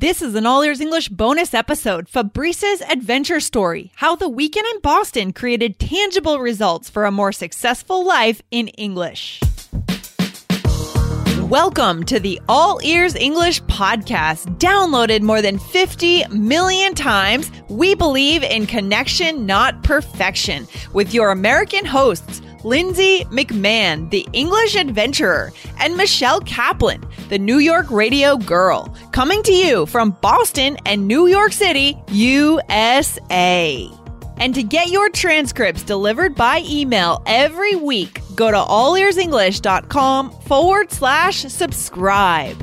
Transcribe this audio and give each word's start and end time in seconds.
This 0.00 0.22
is 0.22 0.36
an 0.36 0.46
All 0.46 0.62
Ears 0.62 0.80
English 0.80 1.08
bonus 1.08 1.52
episode 1.52 2.08
Fabrice's 2.08 2.82
adventure 2.82 3.40
story 3.40 3.90
how 3.96 4.14
the 4.14 4.28
weekend 4.28 4.64
in 4.72 4.80
Boston 4.80 5.32
created 5.32 5.80
tangible 5.80 6.38
results 6.38 6.88
for 6.88 7.04
a 7.04 7.10
more 7.10 7.32
successful 7.32 8.06
life 8.06 8.40
in 8.52 8.68
English. 8.68 9.40
Welcome 11.48 12.04
to 12.04 12.20
the 12.20 12.40
All 12.48 12.78
Ears 12.84 13.16
English 13.16 13.60
podcast. 13.62 14.56
Downloaded 14.58 15.22
more 15.22 15.42
than 15.42 15.58
50 15.58 16.28
million 16.28 16.94
times, 16.94 17.50
we 17.68 17.96
believe 17.96 18.44
in 18.44 18.66
connection, 18.66 19.46
not 19.46 19.82
perfection, 19.82 20.68
with 20.92 21.12
your 21.12 21.32
American 21.32 21.84
hosts. 21.84 22.40
Lindsay 22.64 23.24
McMahon, 23.26 24.10
the 24.10 24.26
English 24.32 24.74
adventurer, 24.74 25.52
and 25.78 25.96
Michelle 25.96 26.40
Kaplan, 26.40 27.04
the 27.28 27.38
New 27.38 27.58
York 27.58 27.90
radio 27.90 28.36
girl, 28.36 28.94
coming 29.12 29.42
to 29.44 29.52
you 29.52 29.86
from 29.86 30.16
Boston 30.20 30.76
and 30.84 31.06
New 31.06 31.26
York 31.26 31.52
City, 31.52 31.96
USA. 32.08 33.88
And 34.38 34.54
to 34.54 34.62
get 34.62 34.88
your 34.88 35.08
transcripts 35.10 35.82
delivered 35.82 36.34
by 36.34 36.62
email 36.68 37.22
every 37.26 37.74
week, 37.76 38.20
go 38.34 38.50
to 38.50 38.56
allearsenglish.com 38.56 40.30
forward 40.42 40.92
slash 40.92 41.40
subscribe. 41.40 42.56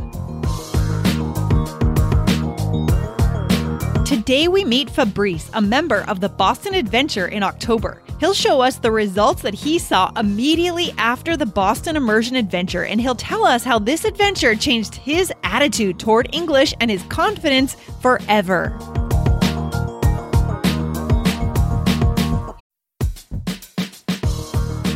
Today 4.06 4.48
we 4.48 4.64
meet 4.64 4.90
Fabrice, 4.90 5.50
a 5.54 5.62
member 5.62 6.06
of 6.08 6.20
the 6.20 6.30
Boston 6.30 6.76
Adventure 6.76 7.28
in 7.28 7.44
October. 7.44 8.02
He'll 8.20 8.34
show 8.34 8.62
us 8.62 8.78
the 8.78 8.92
results 8.92 9.42
that 9.42 9.54
he 9.54 9.78
saw 9.78 10.12
immediately 10.18 10.94
after 10.98 11.36
the 11.36 11.46
Boston 11.46 11.98
Immersion 11.98 12.38
Adventure, 12.38 12.86
and 12.86 13.02
he'll 13.02 13.14
tell 13.14 13.46
us 13.46 13.64
how 13.64 13.78
this 13.78 14.06
adventure 14.06 14.56
changed 14.56 14.96
his 14.96 15.34
attitude 15.44 16.00
toward 16.00 16.34
English 16.34 16.74
and 16.80 16.90
his 16.90 17.04
confidence 17.04 17.76
forever. 18.02 18.78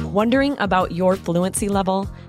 Wondering 0.06 0.56
about 0.60 0.94
your 0.94 1.18
fluency 1.18 1.68
level? 1.68 2.10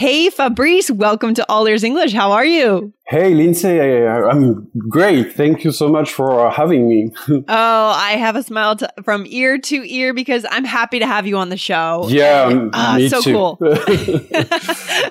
Hey, 0.00 0.30
Fabrice, 0.30 0.90
welcome 0.90 1.34
to 1.34 1.44
All 1.50 1.68
Ears 1.68 1.84
English. 1.84 2.14
How 2.14 2.32
are 2.32 2.42
you? 2.42 2.94
Hey, 3.10 3.34
Lindsay, 3.34 3.80
I, 3.80 4.30
am 4.30 4.70
great. 4.88 5.32
Thank 5.32 5.64
you 5.64 5.72
so 5.72 5.88
much 5.88 6.12
for 6.12 6.48
having 6.48 6.88
me. 6.88 7.10
oh, 7.28 7.42
I 7.48 8.12
have 8.12 8.36
a 8.36 8.42
smile 8.44 8.76
to, 8.76 8.88
from 9.02 9.26
ear 9.26 9.58
to 9.58 9.92
ear 9.92 10.14
because 10.14 10.46
I'm 10.48 10.64
happy 10.64 11.00
to 11.00 11.06
have 11.08 11.26
you 11.26 11.36
on 11.36 11.48
the 11.48 11.56
show. 11.56 12.06
Yeah, 12.08 12.48
and, 12.48 12.70
uh, 12.72 12.98
me 12.98 13.08
so 13.08 13.20
too. 13.20 13.32
cool. 13.32 13.58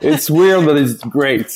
it's 0.01 0.29
weird, 0.29 0.65
but 0.65 0.77
it's 0.77 0.93
great. 1.03 1.51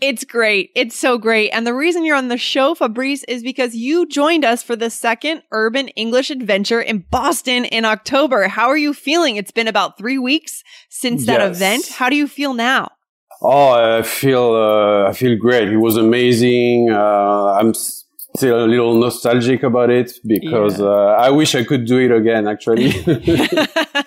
it's 0.00 0.24
great. 0.24 0.72
It's 0.74 0.96
so 0.96 1.18
great. 1.18 1.50
And 1.50 1.64
the 1.64 1.74
reason 1.74 2.04
you're 2.04 2.16
on 2.16 2.26
the 2.26 2.36
show, 2.36 2.74
Fabrice, 2.74 3.22
is 3.28 3.44
because 3.44 3.76
you 3.76 4.06
joined 4.06 4.44
us 4.44 4.64
for 4.64 4.74
the 4.74 4.90
second 4.90 5.44
Urban 5.52 5.86
English 5.90 6.30
Adventure 6.30 6.80
in 6.80 7.04
Boston 7.12 7.64
in 7.64 7.84
October. 7.84 8.48
How 8.48 8.66
are 8.66 8.76
you 8.76 8.92
feeling? 8.92 9.36
It's 9.36 9.52
been 9.52 9.68
about 9.68 9.98
three 9.98 10.18
weeks 10.18 10.64
since 10.88 11.26
that 11.26 11.38
Yes. 11.38 11.56
event. 11.56 11.86
How 11.90 12.10
do 12.10 12.16
you 12.16 12.26
feel 12.26 12.54
now? 12.54 12.88
Oh, 13.42 13.98
I 13.98 14.02
feel 14.02 14.54
uh, 14.54 15.08
I 15.08 15.12
feel 15.12 15.36
great. 15.36 15.68
It 15.68 15.76
was 15.76 15.96
amazing. 15.96 16.90
Uh, 16.90 17.56
I'm 17.58 17.74
still 17.74 18.64
a 18.64 18.66
little 18.66 18.94
nostalgic 18.98 19.62
about 19.62 19.90
it 19.90 20.12
because 20.26 20.80
Yeah. 20.80 20.86
uh, 20.86 21.16
I 21.26 21.30
wish 21.30 21.54
I 21.54 21.64
could 21.64 21.84
do 21.86 21.98
it 21.98 22.10
again. 22.12 22.48
Actually, 22.48 22.90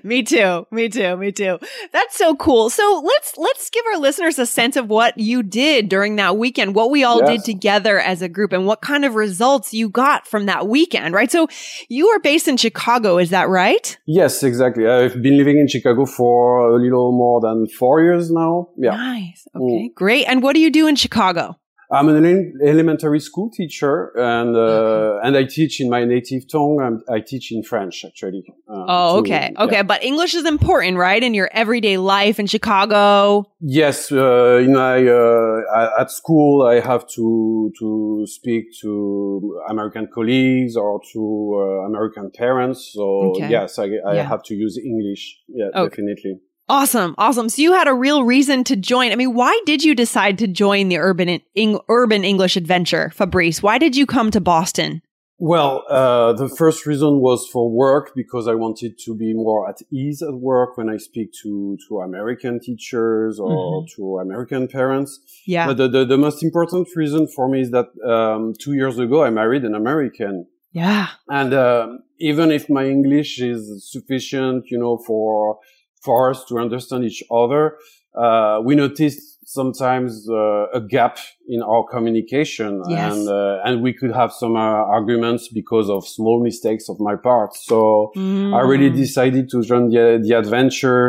me 0.04 0.22
too. 0.22 0.66
Me 0.70 0.88
too. 0.88 1.16
Me 1.16 1.32
too. 1.32 1.58
That's 1.92 2.16
so 2.16 2.34
cool. 2.34 2.70
So 2.70 3.02
let's 3.04 3.36
let's 3.36 3.70
give 3.70 3.84
our 3.92 3.98
listeners 3.98 4.38
a 4.38 4.46
sense 4.46 4.76
of 4.76 4.88
what 4.88 5.16
you 5.18 5.42
did 5.42 5.88
during 5.88 6.16
that 6.16 6.36
weekend, 6.36 6.74
what 6.74 6.90
we 6.90 7.04
all 7.04 7.24
did 7.24 7.44
together 7.44 7.98
as 7.98 8.22
a 8.22 8.28
group, 8.28 8.52
and 8.52 8.66
what 8.66 8.82
kind 8.82 9.04
of 9.04 9.14
results 9.14 9.72
you 9.72 9.88
got 9.88 10.26
from 10.26 10.46
that 10.46 10.68
weekend, 10.68 11.14
right? 11.14 11.30
So 11.30 11.48
you 11.88 12.08
are 12.08 12.20
based 12.20 12.48
in 12.48 12.56
Chicago, 12.56 13.18
is 13.18 13.30
that 13.30 13.48
right? 13.48 13.96
yes, 14.06 14.42
exactly. 14.42 14.86
I've 14.86 15.20
been 15.22 15.36
living 15.36 15.58
in 15.58 15.68
Chicago 15.68 16.06
for 16.06 16.68
a 16.70 16.80
little 16.80 17.12
more 17.12 17.40
than 17.40 17.66
four 17.68 18.02
years 18.02 18.30
now. 18.30 18.68
Yeah. 18.76 18.90
Nice. 18.90 19.46
Mm. 19.54 19.62
Okay, 19.62 19.90
great. 19.94 20.24
And 20.26 20.42
what 20.42 20.54
do 20.54 20.60
you 20.60 20.70
do 20.70 20.86
in 20.86 20.96
Chicago? 20.96 21.58
I'm 21.90 22.08
an 22.08 22.24
ele- 22.24 22.68
elementary 22.68 23.20
school 23.20 23.48
teacher, 23.50 24.10
and 24.16 24.56
uh, 24.56 25.20
and 25.22 25.36
I 25.36 25.44
teach 25.44 25.80
in 25.80 25.88
my 25.88 26.04
native 26.04 26.48
tongue. 26.50 26.80
I'm, 26.82 27.02
I 27.08 27.20
teach 27.20 27.52
in 27.52 27.62
French, 27.62 28.04
actually. 28.04 28.42
Uh, 28.68 28.84
Oh, 28.88 29.12
to- 29.14 29.18
okay. 29.20 29.50
yeah. 29.52 29.64
Okay. 29.64 29.82
But 29.82 30.02
English 30.02 30.34
is 30.34 30.44
important, 30.44 30.96
right? 30.98 31.22
In 31.22 31.32
your 31.34 31.48
everyday 31.52 31.96
life 31.98 32.40
in 32.40 32.46
Chicago. 32.46 33.44
Yes, 33.60 34.10
uh, 34.10 34.62
in 34.64 34.72
my 34.74 35.06
uh, 35.06 36.00
at 36.00 36.10
school, 36.10 36.62
I 36.66 36.80
have 36.80 37.06
to 37.16 37.70
to 37.78 38.24
speak 38.26 38.64
to 38.82 38.90
American 39.68 40.08
colleagues 40.12 40.76
or 40.76 41.00
to 41.12 41.20
uh, 41.54 41.86
American 41.90 42.30
parents. 42.30 42.92
So 42.94 43.04
Okay. 43.36 43.48
yes, 43.50 43.78
I, 43.78 43.84
I 43.84 44.14
Yeah. 44.14 44.28
have 44.28 44.42
to 44.48 44.54
use 44.54 44.76
English. 44.78 45.22
Yeah, 45.48 45.68
Okay. 45.74 45.88
definitely. 46.02 46.40
Awesome. 46.68 47.14
Awesome. 47.16 47.48
So 47.48 47.62
you 47.62 47.72
had 47.74 47.86
a 47.88 47.94
real 47.94 48.24
reason 48.24 48.64
to 48.64 48.76
join. 48.76 49.12
I 49.12 49.14
mean, 49.14 49.34
why 49.34 49.58
did 49.66 49.84
you 49.84 49.94
decide 49.94 50.38
to 50.38 50.48
join 50.48 50.88
the 50.88 50.98
urban, 50.98 51.40
Eng- 51.54 51.78
urban 51.88 52.24
English 52.24 52.56
adventure, 52.56 53.10
Fabrice? 53.14 53.62
Why 53.62 53.78
did 53.78 53.96
you 53.96 54.04
come 54.06 54.30
to 54.32 54.40
Boston? 54.40 55.00
Well, 55.38 55.84
uh, 55.90 56.32
the 56.32 56.48
first 56.48 56.86
reason 56.86 57.20
was 57.20 57.46
for 57.52 57.70
work 57.70 58.12
because 58.16 58.48
I 58.48 58.54
wanted 58.54 58.98
to 59.04 59.14
be 59.14 59.34
more 59.34 59.68
at 59.68 59.76
ease 59.92 60.22
at 60.22 60.32
work 60.34 60.78
when 60.78 60.88
I 60.88 60.96
speak 60.96 61.28
to 61.42 61.76
to 61.88 62.00
American 62.00 62.58
teachers 62.58 63.38
or 63.38 63.50
Mhm. 63.82 63.88
to 63.96 64.18
American 64.18 64.66
parents. 64.66 65.20
Yeah. 65.46 65.66
But 65.66 65.76
the, 65.76 65.88
the 65.88 66.04
the 66.06 66.16
most 66.16 66.42
important 66.42 66.88
reason 66.96 67.26
for 67.28 67.48
me 67.50 67.60
is 67.60 67.70
that 67.70 67.88
um, 68.14 68.54
two 68.58 68.72
years 68.72 68.98
ago 68.98 69.22
I 69.24 69.30
married 69.30 69.64
an 69.64 69.74
American. 69.74 70.46
yeah. 70.72 71.06
And 71.28 71.52
um, 71.52 71.86
even 72.18 72.50
if 72.50 72.70
my 72.70 72.84
English 72.96 73.32
is 73.52 73.62
sufficient, 73.92 74.64
you 74.70 74.78
know, 74.78 74.96
for 75.06 75.58
for 76.06 76.30
us 76.32 76.38
to 76.48 76.52
understand 76.64 77.02
each 77.10 77.22
other, 77.42 77.62
uh, 78.24 78.56
we 78.68 78.72
noticed 78.84 79.20
sometimes 79.58 80.10
uh, 80.28 80.78
a 80.80 80.80
gap 80.96 81.14
in 81.54 81.60
our 81.72 81.84
communication, 81.94 82.72
Yes. 82.88 83.12
and 83.14 83.22
uh, 83.38 83.66
and 83.66 83.74
we 83.86 83.92
could 83.98 84.12
have 84.20 84.30
some 84.42 84.54
uh, 84.56 84.96
arguments 84.98 85.42
because 85.60 85.88
of 85.96 86.00
small 86.18 86.38
mistakes 86.50 86.84
of 86.92 86.96
my 87.08 87.14
part. 87.28 87.50
So 87.70 87.78
I 88.58 88.60
really 88.72 88.90
Mm. 88.90 88.96
decided 89.04 89.44
to 89.52 89.58
join 89.70 89.84
the 89.94 90.04
the 90.26 90.32
adventure. 90.42 91.04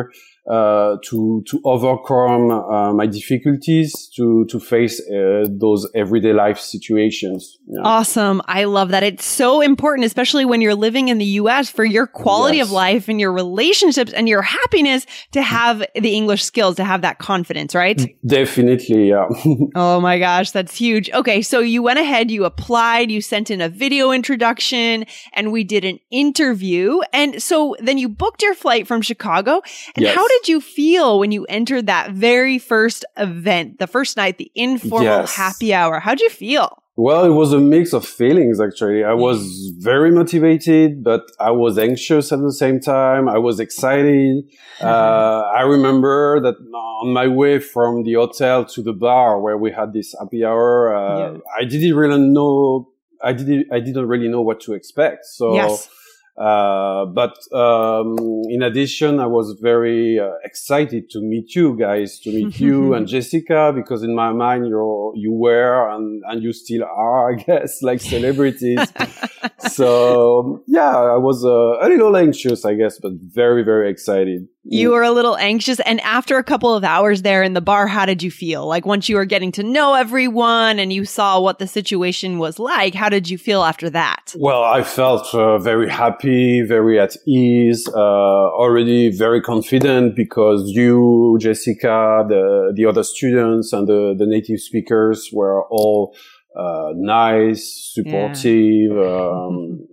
Uh, 0.50 0.96
to 1.04 1.44
to 1.46 1.60
overcome 1.66 2.50
uh, 2.50 2.94
my 2.94 3.06
difficulties 3.06 4.10
to 4.16 4.46
to 4.50 4.60
face 4.62 5.02
uh, 5.12 5.46
those 5.50 5.86
everyday 5.94 6.32
life 6.32 6.58
situations. 6.58 7.58
Yeah. 7.68 7.82
Awesome. 7.84 8.42
I 8.46 8.64
love 8.64 8.90
that. 8.90 9.04
It's 9.04 9.26
so 9.26 9.60
important, 9.60 10.06
especially 10.06 10.46
when 10.46 10.62
you're 10.62 10.74
living 10.76 11.10
in 11.10 11.18
the 11.18 11.26
US 11.42 11.70
for 11.70 11.84
your 11.84 12.08
quality 12.08 12.62
of 12.62 12.72
life 12.72 13.10
and 13.10 13.20
your 13.20 13.34
relationships 13.34 14.14
and 14.14 14.30
your 14.30 14.42
happiness 14.42 15.06
to 15.34 15.42
have 15.42 15.84
the 15.96 16.16
English 16.16 16.44
skills, 16.46 16.78
to 16.78 16.86
have 16.86 17.02
that 17.02 17.20
confidence, 17.20 17.76
right? 17.76 18.00
Definitely, 18.26 19.10
yeah. 19.10 19.28
Oh 19.76 20.00
my 20.00 20.18
gosh, 20.18 20.52
that's 20.52 20.76
huge. 20.76 21.10
Okay, 21.12 21.42
so 21.42 21.60
you 21.60 21.84
went 21.84 22.00
ahead, 22.00 22.32
you 22.32 22.46
applied, 22.46 23.12
you 23.12 23.20
sent 23.22 23.52
in 23.52 23.60
a 23.60 23.68
video 23.70 24.12
introduction, 24.12 25.06
and 25.34 25.52
we 25.52 25.64
did 25.66 25.84
an 25.84 26.00
interview. 26.10 27.02
And 27.12 27.42
so 27.44 27.76
then 27.80 27.98
you 27.98 28.08
booked 28.08 28.42
your 28.42 28.56
flight 28.56 28.88
from 28.88 29.02
Chicago. 29.02 29.62
And 29.96 30.04
Yes. 30.04 30.16
how 30.16 30.26
did 30.28 30.37
you 30.48 30.60
feel 30.62 31.20
when 31.20 31.32
you 31.32 31.46
entered 31.46 31.88
that 31.88 32.12
very 32.12 32.58
first 32.60 33.06
event, 33.18 33.80
the 33.80 33.88
first 33.88 34.18
night, 34.18 34.38
the 34.38 34.52
informal 34.56 35.04
Yes. 35.06 35.36
happy 35.36 35.74
hour? 35.74 36.00
How'd 36.00 36.20
you 36.20 36.30
feel? 36.30 36.68
Well, 37.00 37.26
it 37.26 37.36
was 37.42 37.54
a 37.54 37.60
mix 37.60 37.94
of 37.94 38.04
feelings 38.06 38.60
actually. 38.60 39.04
I 39.04 39.14
was 39.14 39.72
very 39.78 40.10
motivated, 40.12 41.04
but 41.04 41.22
I 41.40 41.52
was 41.52 41.78
anxious 41.78 42.32
at 42.32 42.40
the 42.42 42.52
same 42.52 42.80
time. 42.80 43.30
I 43.30 43.38
was 43.38 43.60
excited. 43.60 44.46
Uh, 44.82 45.44
I 45.56 45.62
remember 45.62 46.40
that 46.42 46.56
on 47.04 47.14
my 47.14 47.28
way 47.28 47.60
from 47.60 48.04
the 48.04 48.14
hotel 48.14 48.66
to 48.66 48.82
the 48.82 48.94
bar 48.94 49.40
where 49.40 49.58
we 49.58 49.72
had 49.72 49.94
this 49.94 50.16
happy 50.20 50.44
hour, 50.44 50.96
uh, 50.96 51.20
Yeah. 51.34 51.38
I 51.60 51.66
didn't 51.66 51.96
really 51.96 52.20
know. 52.20 52.90
I 53.24 53.34
didn't. 53.34 53.68
I 53.72 53.80
didn't 53.80 54.08
really 54.08 54.28
know 54.28 54.42
what 54.42 54.60
to 54.62 54.74
expect. 54.74 55.26
So 55.26 55.54
yes. 55.54 55.90
Uh, 56.38 57.06
but 57.06 57.36
um, 57.52 58.16
in 58.50 58.62
addition, 58.62 59.20
I 59.20 59.26
was 59.26 59.58
very 59.60 60.20
uh, 60.20 60.34
excited 60.44 61.10
to 61.10 61.20
meet 61.20 61.56
you 61.56 61.76
guys, 61.76 62.20
to 62.20 62.32
meet 62.32 62.60
you 62.68 62.94
and 62.94 63.08
Jessica, 63.08 63.74
because 63.76 64.04
in 64.04 64.14
my 64.14 64.32
mind, 64.32 64.68
you 64.68 65.14
you 65.16 65.32
were 65.34 65.90
and, 65.90 66.22
and 66.28 66.44
you 66.44 66.54
still 66.54 66.84
are, 66.84 67.32
I 67.34 67.36
guess, 67.36 67.82
like 67.82 68.02
celebrities. 68.02 68.80
so 69.72 70.64
yeah, 70.68 70.96
I 70.96 71.18
was 71.18 71.44
uh, 71.44 71.86
a 71.86 71.88
little 71.90 72.16
anxious, 72.16 72.66
I 72.66 72.74
guess, 72.76 73.00
but 73.00 73.14
very, 73.14 73.64
very 73.64 73.90
excited. 73.90 74.48
You 74.70 74.92
were 74.92 75.04
a 75.04 75.12
little 75.12 75.38
anxious. 75.38 75.80
And 75.82 76.02
after 76.02 76.38
a 76.38 76.44
couple 76.44 76.76
of 76.76 76.84
hours 76.84 77.22
there 77.22 77.42
in 77.42 77.54
the 77.54 77.62
bar, 77.62 77.88
how 77.88 78.06
did 78.06 78.22
you 78.22 78.30
feel? 78.30 78.68
Like 78.68 78.86
once 78.86 79.08
you 79.08 79.16
were 79.16 79.26
getting 79.26 79.52
to 79.54 79.64
know 79.64 79.94
everyone 79.94 80.80
and 80.80 80.92
you 80.92 81.06
saw 81.06 81.40
what 81.40 81.60
the 81.60 81.68
situation 81.68 82.38
was 82.38 82.60
like, 82.60 82.94
how 82.94 83.08
did 83.08 83.30
you 83.30 83.38
feel 83.38 83.64
after 83.64 83.90
that? 83.92 84.36
Well, 84.38 84.64
I 84.64 84.84
felt 84.84 85.34
uh, 85.34 85.58
very 85.60 85.90
happy, 85.90 86.64
very 86.64 87.00
at 87.00 87.16
ease, 87.26 87.88
uh, 87.88 87.98
already 87.98 89.10
very 89.10 89.42
confident 89.42 90.16
because 90.18 90.64
you, 90.68 91.38
Jessica, 91.40 92.26
the, 92.28 92.74
the 92.76 92.86
other 92.86 93.04
students 93.04 93.72
and 93.72 93.88
the, 93.88 94.16
the 94.18 94.26
native 94.26 94.60
speakers 94.60 95.30
were 95.32 95.64
all 95.70 96.14
uh, 96.58 96.94
nice, 96.96 97.92
supportive. 97.94 98.92
Yeah. 98.92 99.30
Um, 99.32 99.88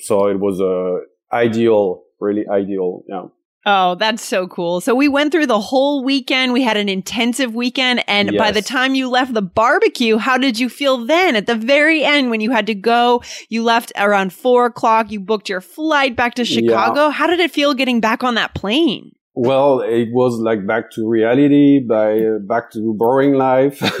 so 0.00 0.26
it 0.26 0.40
was 0.40 0.60
uh, 0.60 1.34
ideal, 1.34 2.02
really 2.20 2.46
ideal. 2.48 3.02
Yeah. 3.08 3.26
Oh, 3.66 3.96
that's 3.96 4.24
so 4.24 4.46
cool. 4.46 4.80
So 4.80 4.94
we 4.94 5.08
went 5.08 5.30
through 5.30 5.46
the 5.46 5.60
whole 5.60 6.02
weekend. 6.02 6.54
We 6.54 6.62
had 6.62 6.78
an 6.78 6.88
intensive 6.88 7.54
weekend. 7.54 8.02
And 8.08 8.32
yes. 8.32 8.38
by 8.38 8.50
the 8.50 8.62
time 8.62 8.94
you 8.94 9.10
left 9.10 9.34
the 9.34 9.42
barbecue, 9.42 10.16
how 10.16 10.38
did 10.38 10.58
you 10.58 10.70
feel 10.70 11.04
then 11.04 11.36
at 11.36 11.46
the 11.46 11.54
very 11.54 12.02
end 12.02 12.30
when 12.30 12.40
you 12.40 12.50
had 12.50 12.66
to 12.68 12.74
go? 12.74 13.22
You 13.50 13.62
left 13.62 13.92
around 13.96 14.32
four 14.32 14.64
o'clock. 14.66 15.10
You 15.10 15.20
booked 15.20 15.50
your 15.50 15.60
flight 15.60 16.16
back 16.16 16.34
to 16.36 16.46
Chicago. 16.46 17.06
Yeah. 17.06 17.10
How 17.10 17.26
did 17.26 17.40
it 17.40 17.50
feel 17.50 17.74
getting 17.74 18.00
back 18.00 18.24
on 18.24 18.36
that 18.36 18.54
plane? 18.54 19.12
Well, 19.34 19.80
it 19.82 20.08
was 20.12 20.40
like 20.40 20.66
back 20.66 20.90
to 20.92 21.06
reality, 21.06 21.80
by 21.86 22.18
uh, 22.18 22.38
back 22.40 22.72
to 22.72 22.94
boring 22.96 23.34
life. 23.34 23.80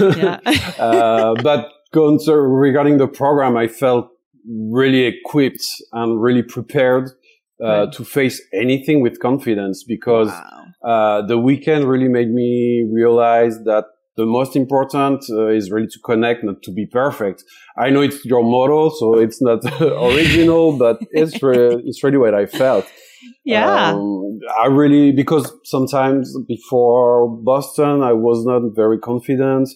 Uh, 0.78 1.34
but 1.42 1.68
regarding 1.94 2.98
the 2.98 3.08
program, 3.08 3.56
I 3.56 3.68
felt 3.68 4.08
really 4.70 5.04
equipped 5.04 5.64
and 5.92 6.20
really 6.20 6.42
prepared 6.42 7.10
uh, 7.62 7.84
right. 7.84 7.92
to 7.92 8.04
face 8.04 8.40
anything 8.52 9.00
with 9.00 9.20
confidence 9.20 9.84
because 9.84 10.28
wow. 10.28 10.64
uh, 10.84 11.26
the 11.26 11.38
weekend 11.38 11.84
really 11.84 12.08
made 12.08 12.30
me 12.30 12.88
realize 12.92 13.58
that 13.64 13.84
the 14.16 14.26
most 14.26 14.56
important 14.56 15.24
uh, 15.30 15.46
is 15.46 15.70
really 15.70 15.86
to 15.86 15.98
connect, 16.04 16.42
not 16.42 16.62
to 16.64 16.72
be 16.72 16.86
perfect. 16.86 17.44
I 17.78 17.90
know 17.90 18.00
it's 18.00 18.24
your 18.24 18.42
motto, 18.42 18.90
so 18.90 19.18
it's 19.18 19.40
not 19.40 19.60
original, 19.80 20.76
but 20.76 20.98
it's 21.12 21.40
re- 21.42 21.80
it's 21.86 22.02
really 22.02 22.18
what 22.18 22.34
I 22.34 22.46
felt. 22.46 22.84
Yeah. 23.44 23.92
Um, 23.92 24.38
I 24.60 24.66
really, 24.66 25.12
because 25.12 25.52
sometimes 25.64 26.36
before 26.46 27.28
Boston, 27.42 28.02
I 28.02 28.12
was 28.12 28.44
not 28.44 28.62
very 28.74 28.98
confident. 28.98 29.68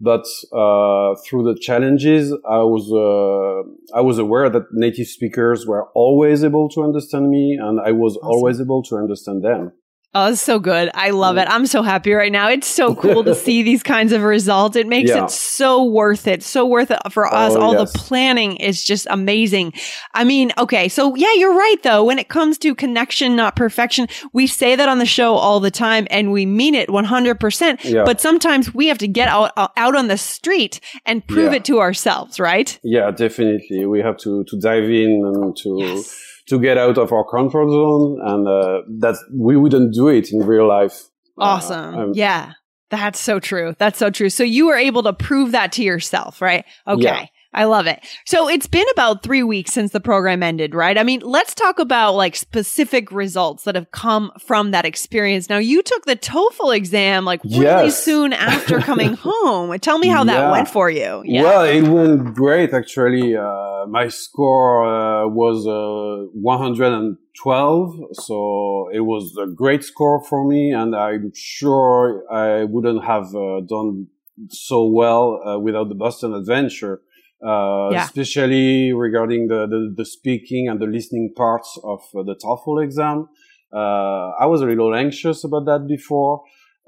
But 0.00 0.26
uh, 0.52 1.16
through 1.24 1.42
the 1.52 1.58
challenges, 1.60 2.32
I 2.48 2.58
was 2.58 2.86
uh, 2.92 3.96
I 3.96 4.00
was 4.00 4.18
aware 4.18 4.48
that 4.48 4.72
native 4.72 5.08
speakers 5.08 5.66
were 5.66 5.88
always 5.94 6.44
able 6.44 6.68
to 6.70 6.84
understand 6.84 7.30
me, 7.30 7.58
and 7.60 7.80
I 7.80 7.90
was 7.90 8.16
awesome. 8.16 8.28
always 8.28 8.60
able 8.60 8.82
to 8.84 8.96
understand 8.96 9.42
them. 9.42 9.72
Oh, 10.14 10.32
it's 10.32 10.40
so 10.40 10.58
good. 10.58 10.90
I 10.94 11.10
love 11.10 11.36
it. 11.36 11.46
I'm 11.50 11.66
so 11.66 11.82
happy 11.82 12.12
right 12.12 12.32
now. 12.32 12.48
It's 12.48 12.66
so 12.66 12.94
cool 12.94 13.24
to 13.24 13.34
see 13.34 13.62
these 13.62 13.82
kinds 13.82 14.12
of 14.12 14.22
results. 14.22 14.74
It 14.74 14.86
makes 14.86 15.10
yeah. 15.10 15.24
it 15.24 15.30
so 15.30 15.84
worth 15.84 16.26
it. 16.26 16.42
So 16.42 16.64
worth 16.64 16.90
it 16.90 16.98
for 17.10 17.26
oh, 17.26 17.36
us. 17.36 17.54
Oh, 17.54 17.60
All 17.60 17.74
yes. 17.74 17.92
the 17.92 17.98
planning 17.98 18.56
is 18.56 18.82
just 18.82 19.06
amazing. 19.10 19.74
I 20.14 20.24
mean, 20.24 20.50
okay. 20.56 20.88
So 20.88 21.14
yeah, 21.14 21.34
you're 21.34 21.54
right 21.54 21.76
though. 21.82 22.04
When 22.04 22.18
it 22.18 22.28
comes 22.30 22.56
to 22.58 22.74
connection, 22.74 23.36
not 23.36 23.54
perfection, 23.54 24.08
we 24.32 24.46
say 24.46 24.76
that 24.76 24.88
on 24.88 24.98
the 24.98 25.06
show 25.06 25.34
all 25.34 25.60
the 25.60 25.70
time 25.70 26.06
and 26.10 26.32
we 26.32 26.46
mean 26.46 26.74
it 26.74 26.88
100%. 26.88 27.84
Yeah. 27.84 28.04
But 28.04 28.22
sometimes 28.22 28.72
we 28.72 28.86
have 28.86 28.98
to 28.98 29.08
get 29.08 29.28
out, 29.28 29.52
uh, 29.58 29.68
out 29.76 29.94
on 29.94 30.08
the 30.08 30.16
street 30.16 30.80
and 31.04 31.26
prove 31.26 31.52
yeah. 31.52 31.58
it 31.58 31.64
to 31.66 31.80
ourselves, 31.80 32.40
right? 32.40 32.78
Yeah, 32.82 33.10
definitely. 33.10 33.84
We 33.84 34.00
have 34.00 34.16
to, 34.18 34.42
to 34.44 34.58
dive 34.58 34.84
in 34.84 35.22
and 35.22 35.54
to, 35.58 35.76
yes 35.80 36.28
to 36.48 36.58
get 36.58 36.78
out 36.78 36.98
of 36.98 37.12
our 37.12 37.24
comfort 37.24 37.70
zone 37.70 38.18
and 38.22 38.48
uh, 38.48 38.82
that 39.00 39.16
we 39.32 39.56
wouldn't 39.56 39.94
do 39.94 40.08
it 40.08 40.32
in 40.32 40.40
real 40.40 40.66
life. 40.66 41.08
Uh, 41.38 41.44
awesome. 41.44 41.94
Uh, 41.94 42.06
yeah. 42.12 42.52
That's 42.90 43.20
so 43.20 43.38
true. 43.38 43.74
That's 43.78 43.98
so 43.98 44.10
true. 44.10 44.30
So 44.30 44.42
you 44.44 44.66
were 44.66 44.76
able 44.76 45.02
to 45.02 45.12
prove 45.12 45.52
that 45.52 45.72
to 45.72 45.82
yourself, 45.82 46.40
right? 46.40 46.64
Okay. 46.86 47.02
Yeah. 47.02 47.26
I 47.54 47.64
love 47.64 47.86
it. 47.86 48.04
So 48.26 48.48
it's 48.48 48.66
been 48.66 48.84
about 48.92 49.22
three 49.22 49.42
weeks 49.42 49.72
since 49.72 49.92
the 49.92 50.00
program 50.00 50.42
ended, 50.42 50.74
right? 50.74 50.98
I 50.98 51.02
mean, 51.02 51.20
let's 51.24 51.54
talk 51.54 51.78
about 51.78 52.14
like 52.14 52.36
specific 52.36 53.10
results 53.10 53.64
that 53.64 53.74
have 53.74 53.90
come 53.90 54.32
from 54.38 54.72
that 54.72 54.84
experience. 54.84 55.48
Now, 55.48 55.56
you 55.56 55.82
took 55.82 56.04
the 56.04 56.16
TOEFL 56.16 56.76
exam 56.76 57.24
like 57.24 57.42
really 57.44 57.62
yes. 57.64 58.04
soon 58.04 58.34
after 58.34 58.80
coming 58.90 59.14
home. 59.14 59.78
Tell 59.78 59.98
me 59.98 60.08
how 60.08 60.24
yeah. 60.24 60.34
that 60.34 60.50
went 60.50 60.68
for 60.68 60.90
you. 60.90 61.22
Yeah. 61.24 61.42
Well, 61.42 61.64
it 61.64 61.82
went 61.88 62.34
great 62.34 62.74
actually. 62.74 63.34
Uh, 63.34 63.86
my 63.86 64.08
score 64.08 64.84
uh, 64.84 65.26
was 65.28 65.66
uh, 65.66 66.28
112, 66.34 67.96
so 68.12 68.90
it 68.92 69.00
was 69.00 69.34
a 69.42 69.46
great 69.46 69.82
score 69.84 70.22
for 70.22 70.46
me, 70.46 70.72
and 70.72 70.94
I'm 70.94 71.32
sure 71.34 72.24
I 72.30 72.64
wouldn't 72.64 73.04
have 73.04 73.34
uh, 73.34 73.60
done 73.66 74.08
so 74.50 74.84
well 74.84 75.40
uh, 75.44 75.58
without 75.58 75.88
the 75.88 75.94
Boston 75.94 76.34
Adventure 76.34 77.00
uh, 77.44 77.90
yeah. 77.92 78.04
especially 78.04 78.92
regarding 78.92 79.48
the, 79.48 79.66
the, 79.66 79.94
the, 79.96 80.04
speaking 80.04 80.68
and 80.68 80.80
the 80.80 80.86
listening 80.86 81.32
parts 81.36 81.78
of 81.84 82.00
uh, 82.16 82.22
the 82.22 82.34
TOEFL 82.34 82.82
exam. 82.82 83.28
Uh, 83.72 84.30
I 84.40 84.46
was 84.46 84.60
a 84.62 84.66
little 84.66 84.94
anxious 84.94 85.44
about 85.44 85.66
that 85.66 85.86
before, 85.86 86.42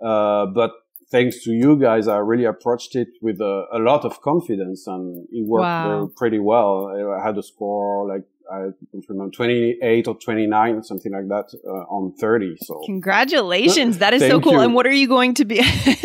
uh, 0.05 0.47
but 0.47 0.73
thanks 1.11 1.45
to 1.45 1.51
you 1.51 1.77
guys, 1.77 2.09
I 2.09 2.19
really 2.19 2.47
approached 2.47 2.97
it 2.97 3.09
with 3.21 3.41
a, 3.41 3.67
a 3.73 3.79
lot 3.79 4.05
of 4.05 4.23
confidence 4.23 4.87
and 4.87 5.27
it 5.31 5.47
worked 5.47 5.63
wow. 5.63 6.11
pretty 6.17 6.39
well. 6.39 6.89
I 7.21 7.25
had 7.25 7.37
a 7.39 7.43
score 7.43 8.09
like 8.09 8.25
I 8.53 8.71
don't 8.93 9.05
remember 9.09 9.31
28 9.31 10.09
or 10.09 10.17
29, 10.17 10.83
something 10.83 11.13
like 11.13 11.29
that, 11.29 11.57
uh, 11.65 11.95
on 11.95 12.13
30. 12.17 12.57
So 12.63 12.81
congratulations. 12.85 13.99
That 13.99 14.13
is 14.13 14.23
so 14.23 14.41
cool. 14.41 14.55
You. 14.55 14.61
And 14.61 14.75
what 14.75 14.87
are 14.87 14.93
you 14.93 15.07
going 15.07 15.35
to 15.35 15.45
be, 15.45 15.61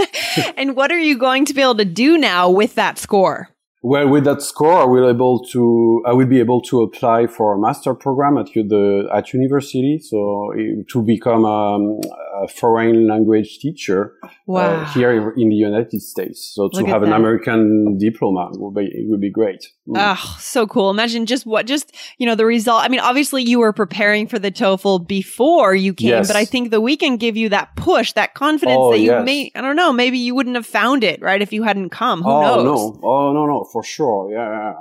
and 0.58 0.76
what 0.76 0.92
are 0.92 1.00
you 1.00 1.18
going 1.18 1.46
to 1.46 1.54
be 1.54 1.62
able 1.62 1.76
to 1.78 1.86
do 1.86 2.18
now 2.18 2.50
with 2.50 2.76
that 2.76 3.00
score? 3.00 3.50
Well, 3.88 4.10
with 4.10 4.24
that 4.24 4.42
score, 4.42 4.82
I 4.82 4.86
will 4.86 5.08
able 5.08 5.44
to 5.52 6.02
I 6.08 6.14
will 6.14 6.26
be 6.26 6.40
able 6.40 6.60
to 6.62 6.82
apply 6.82 7.28
for 7.28 7.54
a 7.54 7.60
master 7.60 7.94
program 7.94 8.36
at 8.40 8.48
the 8.48 9.08
at 9.14 9.32
university. 9.32 10.00
So 10.00 10.52
to 10.88 11.04
become 11.04 11.46
um, 11.46 12.00
a 12.46 12.48
foreign 12.48 13.08
language 13.08 13.60
teacher 13.60 14.14
uh, 14.24 14.30
wow. 14.46 14.60
uh, 14.62 14.86
here 14.94 15.34
in 15.36 15.50
the 15.50 15.56
United 15.56 16.02
States. 16.02 16.52
So 16.54 16.70
to 16.70 16.80
Look 16.80 16.88
have 16.88 17.04
an 17.04 17.14
American 17.14 17.98
diploma 17.98 18.50
would 18.54 18.76
be 18.76 18.86
it 18.86 19.10
would 19.10 19.22
be 19.22 19.32
great. 19.32 19.62
Mm. 19.88 19.96
Oh, 19.98 20.38
so 20.40 20.68
cool! 20.68 20.90
Imagine 20.90 21.26
just 21.26 21.46
what 21.46 21.66
just 21.66 21.96
you 22.18 22.26
know 22.26 22.36
the 22.36 22.46
result. 22.46 22.84
I 22.84 22.88
mean, 22.88 23.00
obviously 23.00 23.44
you 23.44 23.60
were 23.60 23.74
preparing 23.74 24.28
for 24.28 24.40
the 24.40 24.52
TOEFL 24.52 25.08
before 25.08 25.76
you 25.76 25.94
came, 25.94 26.10
yes. 26.10 26.28
but 26.28 26.36
I 26.36 26.46
think 26.46 26.72
the 26.72 26.82
weekend 26.82 27.20
give 27.20 27.36
you 27.36 27.50
that 27.50 27.76
push, 27.76 28.14
that 28.14 28.34
confidence 28.34 28.80
oh, 28.80 28.92
that 28.92 29.00
you 29.00 29.12
yes. 29.12 29.26
may 29.26 29.52
I 29.56 29.62
don't 29.62 29.76
know 29.76 29.92
maybe 29.92 30.18
you 30.18 30.36
wouldn't 30.36 30.56
have 30.56 30.66
found 30.66 31.04
it 31.04 31.22
right 31.22 31.42
if 31.42 31.52
you 31.52 31.64
hadn't 31.64 31.90
come. 31.90 32.22
Who 32.22 32.30
oh, 32.30 32.64
knows? 32.64 32.66
No, 32.66 33.00
oh 33.04 33.34
no, 33.34 33.46
no 33.46 33.68
for 33.72 33.84
sure. 33.84 34.32
Yeah. 34.32 34.74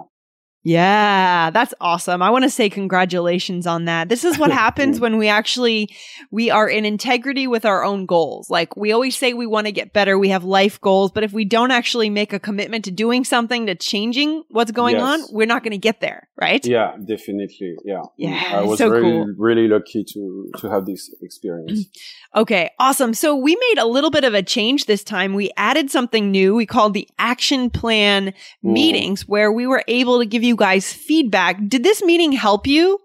Yeah, 0.64 1.50
that's 1.50 1.74
awesome. 1.78 2.22
I 2.22 2.30
want 2.30 2.44
to 2.44 2.50
say 2.50 2.70
congratulations 2.70 3.66
on 3.66 3.84
that. 3.84 4.08
This 4.08 4.24
is 4.24 4.38
what 4.38 4.50
happens 4.64 4.98
when 4.98 5.18
we 5.18 5.28
actually 5.28 5.94
we 6.30 6.50
are 6.50 6.66
in 6.66 6.86
integrity 6.86 7.46
with 7.46 7.66
our 7.66 7.84
own 7.84 8.06
goals. 8.06 8.48
Like 8.48 8.74
we 8.74 8.90
always 8.90 9.14
say 9.14 9.34
we 9.34 9.46
want 9.46 9.66
to 9.66 9.72
get 9.72 9.92
better, 9.92 10.18
we 10.18 10.30
have 10.30 10.42
life 10.42 10.80
goals, 10.80 11.12
but 11.12 11.22
if 11.22 11.34
we 11.34 11.44
don't 11.44 11.70
actually 11.70 12.08
make 12.08 12.32
a 12.32 12.40
commitment 12.40 12.86
to 12.86 12.90
doing 12.90 13.24
something 13.24 13.66
to 13.66 13.74
changing 13.74 14.42
what's 14.48 14.72
going 14.72 14.96
yes. 14.96 15.02
on, 15.02 15.34
we're 15.34 15.46
not 15.46 15.62
going 15.62 15.72
to 15.72 15.78
get 15.78 16.00
there, 16.00 16.28
right? 16.40 16.64
Yeah, 16.64 16.96
definitely. 16.96 17.76
Yeah. 17.84 18.02
Yeah. 18.16 18.52
I 18.54 18.62
was 18.62 18.78
so 18.78 18.88
really 18.88 19.02
cool. 19.02 19.34
really 19.36 19.68
lucky 19.68 20.02
to 20.14 20.50
to 20.60 20.70
have 20.70 20.86
this 20.86 21.14
experience. 21.20 21.72
Mm-hmm. 21.72 22.40
okay, 22.40 22.70
awesome. 22.78 23.12
So 23.12 23.36
we 23.36 23.54
made 23.54 23.78
a 23.78 23.86
little 23.86 24.10
bit 24.10 24.24
of 24.24 24.32
a 24.32 24.42
change 24.42 24.86
this 24.86 25.04
time. 25.04 25.34
We 25.34 25.50
added 25.58 25.90
something 25.90 26.30
new. 26.30 26.54
We 26.54 26.64
called 26.64 26.94
the 26.94 27.06
action 27.18 27.68
plan 27.68 28.32
meetings 28.62 29.28
where 29.28 29.52
we 29.52 29.66
were 29.66 29.84
able 29.88 30.20
to 30.20 30.26
give 30.26 30.42
you 30.42 30.53
you 30.54 30.58
guys 30.58 30.92
feedback. 30.92 31.56
Did 31.68 31.82
this 31.82 32.02
meeting 32.02 32.32
help 32.32 32.66
you? 32.66 32.98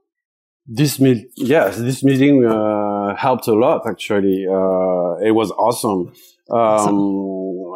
This 0.67 0.99
meet, 0.99 1.31
yes, 1.35 1.77
this 1.77 2.03
meeting 2.03 2.45
uh, 2.45 3.15
helped 3.15 3.47
a 3.47 3.53
lot. 3.53 3.81
Actually, 3.87 4.45
uh, 4.47 5.27
it 5.27 5.33
was 5.33 5.49
awesome. 5.51 6.13
Um, 6.51 7.73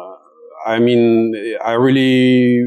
I 0.64 0.78
mean, 0.78 1.34
I 1.64 1.72
really, 1.72 2.64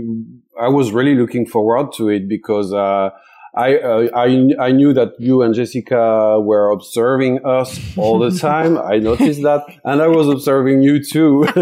I 0.59 0.67
was 0.67 0.91
really 0.91 1.15
looking 1.15 1.45
forward 1.45 1.93
to 1.93 2.09
it 2.09 2.27
because 2.27 2.73
uh, 2.73 3.11
I, 3.55 3.77
uh, 3.77 4.07
I, 4.13 4.49
I 4.59 4.71
knew 4.73 4.93
that 4.93 5.13
you 5.17 5.43
and 5.43 5.55
Jessica 5.55 6.41
were 6.41 6.71
observing 6.71 7.45
us 7.45 7.79
all 7.95 8.19
the 8.19 8.37
time. 8.47 8.77
I 8.77 8.97
noticed 8.97 9.41
that, 9.43 9.61
and 9.85 10.01
I 10.01 10.07
was 10.07 10.27
observing 10.27 10.81
you 10.81 11.01
too. 11.01 11.45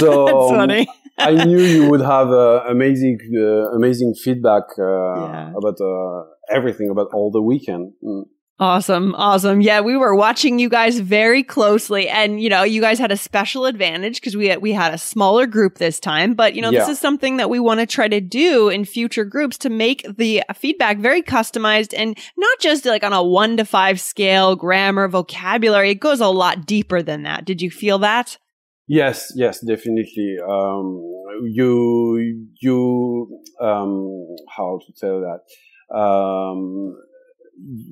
so, 0.00 0.24
That's 0.24 0.50
funny. 0.50 0.88
I 1.20 1.44
knew 1.44 1.60
you 1.60 1.90
would 1.90 2.00
have 2.00 2.30
uh, 2.30 2.64
amazing, 2.68 3.18
uh, 3.36 3.76
amazing 3.76 4.14
feedback 4.14 4.64
uh, 4.78 4.82
yeah. 4.82 5.52
about 5.56 5.80
uh, 5.80 6.24
everything 6.54 6.88
about 6.90 7.08
all 7.12 7.30
the 7.30 7.42
weekend. 7.42 7.92
Mm. 8.02 8.24
Awesome. 8.60 9.14
Awesome. 9.14 9.62
Yeah, 9.62 9.80
we 9.80 9.96
were 9.96 10.14
watching 10.14 10.58
you 10.58 10.68
guys 10.68 11.00
very 11.00 11.42
closely 11.42 12.10
and 12.10 12.42
you 12.42 12.50
know, 12.50 12.62
you 12.62 12.82
guys 12.82 12.98
had 12.98 13.10
a 13.10 13.16
special 13.16 13.64
advantage 13.64 14.20
because 14.20 14.36
we 14.36 14.48
had, 14.48 14.60
we 14.60 14.72
had 14.72 14.92
a 14.92 14.98
smaller 14.98 15.46
group 15.46 15.78
this 15.78 15.98
time, 15.98 16.34
but 16.34 16.54
you 16.54 16.60
know, 16.60 16.68
yeah. 16.70 16.80
this 16.80 16.90
is 16.90 16.98
something 16.98 17.38
that 17.38 17.48
we 17.48 17.58
want 17.58 17.80
to 17.80 17.86
try 17.86 18.06
to 18.06 18.20
do 18.20 18.68
in 18.68 18.84
future 18.84 19.24
groups 19.24 19.56
to 19.56 19.70
make 19.70 20.04
the 20.18 20.42
feedback 20.54 20.98
very 20.98 21.22
customized 21.22 21.94
and 21.96 22.18
not 22.36 22.58
just 22.60 22.84
like 22.84 23.02
on 23.02 23.14
a 23.14 23.22
1 23.22 23.56
to 23.56 23.64
5 23.64 23.98
scale, 23.98 24.54
grammar, 24.56 25.08
vocabulary. 25.08 25.92
It 25.92 26.00
goes 26.00 26.20
a 26.20 26.28
lot 26.28 26.66
deeper 26.66 27.00
than 27.00 27.22
that. 27.22 27.46
Did 27.46 27.62
you 27.62 27.70
feel 27.70 27.98
that? 28.00 28.36
Yes, 28.90 29.32
yes, 29.36 29.60
definitely. 29.60 30.36
Um, 30.42 31.00
you, 31.44 32.48
you, 32.60 33.40
um, 33.60 34.26
how 34.48 34.80
to 34.84 34.92
tell 35.00 35.20
that? 35.20 35.96
Um, 35.96 36.96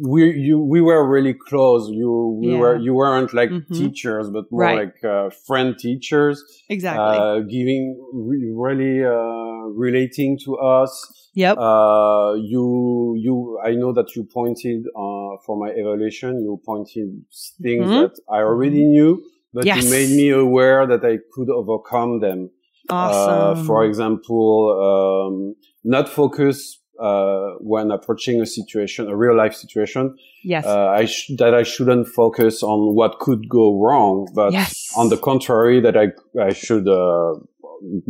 we 0.02 0.32
you 0.32 0.58
we 0.58 0.80
were 0.80 1.06
really 1.06 1.34
close. 1.34 1.88
You 1.90 2.38
we 2.40 2.52
yeah. 2.52 2.58
were 2.58 2.76
you 2.76 2.94
weren't 2.94 3.32
like 3.32 3.50
mm-hmm. 3.50 3.74
teachers, 3.74 4.30
but 4.30 4.50
more 4.50 4.62
right. 4.62 4.78
like 4.86 5.04
uh, 5.04 5.30
friend 5.46 5.76
teachers. 5.78 6.42
Exactly. 6.68 7.16
Uh, 7.16 7.40
giving 7.40 8.00
re- 8.12 8.52
really 8.54 9.04
uh, 9.04 9.68
relating 9.76 10.38
to 10.44 10.56
us. 10.56 11.30
Yep. 11.34 11.58
Uh, 11.58 12.34
you 12.34 13.14
you 13.18 13.60
I 13.64 13.72
know 13.72 13.92
that 13.92 14.16
you 14.16 14.24
pointed 14.24 14.86
uh, 14.96 15.36
for 15.44 15.56
my 15.56 15.70
evaluation. 15.70 16.40
You 16.42 16.60
pointed 16.64 17.24
things 17.62 17.86
mm-hmm. 17.86 18.02
that 18.02 18.18
I 18.30 18.38
already 18.38 18.84
knew, 18.84 19.22
but 19.58 19.66
yes. 19.66 19.82
you 19.82 19.90
made 19.90 20.10
me 20.10 20.30
aware 20.30 20.86
that 20.86 21.04
I 21.04 21.18
could 21.32 21.50
overcome 21.50 22.20
them. 22.20 22.50
Uh, 22.88 22.94
awesome. 22.94 23.66
for 23.66 23.84
example, 23.84 24.46
um, 24.86 25.56
not 25.82 26.08
focus 26.08 26.78
uh, 27.00 27.54
when 27.58 27.90
approaching 27.90 28.40
a 28.40 28.46
situation, 28.46 29.08
a 29.08 29.16
real 29.16 29.36
life 29.36 29.54
situation. 29.54 30.16
Yes. 30.44 30.64
Uh, 30.64 30.86
I 30.90 31.06
sh- 31.06 31.32
that 31.38 31.54
I 31.54 31.64
shouldn't 31.64 32.06
focus 32.06 32.62
on 32.62 32.94
what 32.94 33.18
could 33.18 33.48
go 33.48 33.82
wrong, 33.82 34.28
but 34.32 34.52
yes. 34.52 34.92
on 34.96 35.08
the 35.08 35.16
contrary, 35.16 35.80
that 35.80 35.96
I 35.96 36.12
I 36.40 36.52
should 36.52 36.86
uh, 36.86 37.34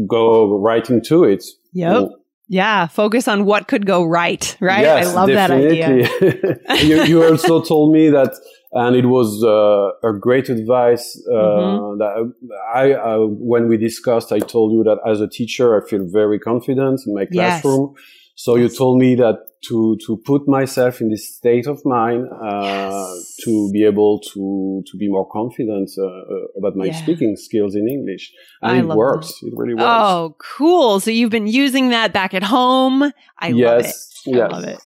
go 0.07 0.59
right 0.59 0.89
into 0.91 1.25
it. 1.25 1.45
Yep. 1.73 1.93
Mm. 1.93 2.11
Yeah, 2.51 2.87
focus 2.87 3.27
on 3.29 3.45
what 3.45 3.69
could 3.69 3.85
go 3.85 4.05
right, 4.05 4.57
right? 4.61 4.81
Yes, 4.81 5.07
I 5.07 5.13
love 5.13 5.29
definitely. 5.29 5.81
that 5.81 6.63
idea. 6.73 6.85
you, 6.85 7.03
you, 7.05 7.25
also 7.25 7.61
told 7.61 7.93
me 7.93 8.09
that, 8.09 8.33
and 8.73 8.97
it 8.97 9.07
was 9.07 9.43
uh, 9.43 10.09
a 10.09 10.13
great 10.13 10.49
advice 10.49 11.21
uh, 11.31 11.35
mm-hmm. 11.35 11.99
that 11.99 12.33
I, 12.75 12.93
uh, 12.93 13.19
when 13.27 13.69
we 13.69 13.77
discussed, 13.77 14.33
I 14.33 14.41
told 14.41 14.73
you 14.73 14.85
that 14.85 14.99
as 15.07 15.21
a 15.21 15.29
teacher, 15.29 15.81
I 15.81 15.89
feel 15.89 16.07
very 16.07 16.39
confident 16.39 17.01
in 17.07 17.15
my 17.15 17.27
classroom. 17.27 17.95
Yes. 17.95 18.05
So 18.35 18.57
you 18.57 18.69
told 18.69 19.01
me 19.01 19.17
that 19.17 19.49
to 19.65 19.99
to 20.07 20.17
put 20.25 20.47
myself 20.47 21.01
in 21.01 21.11
this 21.11 21.37
state 21.37 21.67
of 21.67 21.85
mind 21.85 22.29
uh, 22.31 22.61
yes. 22.63 23.37
to 23.45 23.71
be 23.73 23.85
able 23.85 24.21
to 24.21 24.85
to 24.87 24.97
be 24.97 25.09
more 25.09 25.29
confident 25.29 25.91
uh, 25.99 26.05
uh 26.05 26.59
about 26.59 26.77
my 26.77 26.87
yeah. 26.87 27.03
speaking 27.03 27.35
skills 27.37 27.75
in 27.75 27.89
English, 27.89 28.33
and 28.63 28.77
I 28.77 28.79
it 28.79 28.97
works. 28.97 29.41
That. 29.41 29.49
It 29.49 29.55
really 29.57 29.75
works. 29.75 29.85
Oh, 29.87 30.37
cool! 30.39 31.01
So 31.01 31.11
you've 31.11 31.31
been 31.31 31.49
using 31.49 31.89
that 31.91 32.13
back 32.13 32.35
at 32.35 32.45
home. 32.45 33.13
I 33.39 33.49
yes. 33.49 33.59
love 33.59 33.81
it. 33.85 34.37
Yes. 34.37 34.53
I 34.53 34.55
love 34.55 34.65
it. 34.65 34.88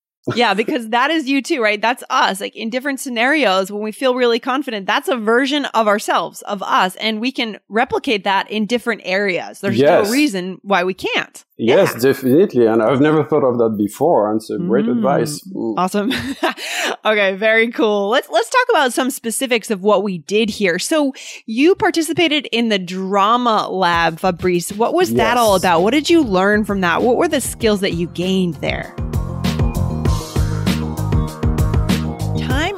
yeah, 0.35 0.53
because 0.53 0.89
that 0.89 1.09
is 1.09 1.27
you 1.27 1.41
too, 1.41 1.61
right? 1.61 1.81
That's 1.81 2.03
us. 2.09 2.41
Like 2.41 2.55
in 2.55 2.69
different 2.69 2.99
scenarios, 2.99 3.71
when 3.71 3.81
we 3.81 3.91
feel 3.91 4.15
really 4.15 4.39
confident, 4.39 4.85
that's 4.85 5.07
a 5.07 5.17
version 5.17 5.65
of 5.65 5.87
ourselves, 5.87 6.41
of 6.43 6.61
us, 6.61 6.95
and 6.97 7.19
we 7.19 7.31
can 7.31 7.59
replicate 7.69 8.23
that 8.25 8.49
in 8.51 8.67
different 8.67 9.01
areas. 9.03 9.61
There's 9.61 9.77
yes. 9.77 10.05
no 10.05 10.11
reason 10.11 10.59
why 10.61 10.83
we 10.83 10.93
can't. 10.93 11.43
Yes, 11.57 11.93
yeah. 11.93 12.11
definitely. 12.11 12.65
And 12.65 12.81
I've 12.81 13.01
never 13.01 13.23
thought 13.23 13.43
of 13.43 13.57
that 13.59 13.75
before. 13.77 14.31
And 14.31 14.41
so 14.41 14.57
great 14.57 14.85
mm. 14.85 14.97
advice. 14.97 15.41
Awesome. 15.77 16.11
okay, 17.05 17.35
very 17.35 17.71
cool. 17.71 18.09
Let's 18.09 18.29
let's 18.29 18.49
talk 18.49 18.67
about 18.69 18.93
some 18.93 19.11
specifics 19.11 19.71
of 19.71 19.81
what 19.81 20.03
we 20.03 20.19
did 20.19 20.49
here. 20.49 20.79
So 20.79 21.13
you 21.45 21.75
participated 21.75 22.47
in 22.51 22.69
the 22.69 22.79
drama 22.79 23.69
lab, 23.69 24.19
Fabrice. 24.19 24.71
What 24.71 24.93
was 24.93 25.11
yes. 25.11 25.17
that 25.17 25.37
all 25.37 25.55
about? 25.55 25.81
What 25.81 25.91
did 25.91 26.09
you 26.09 26.23
learn 26.23 26.63
from 26.63 26.81
that? 26.81 27.01
What 27.01 27.17
were 27.17 27.27
the 27.27 27.41
skills 27.41 27.81
that 27.81 27.93
you 27.93 28.07
gained 28.07 28.55
there? 28.55 28.95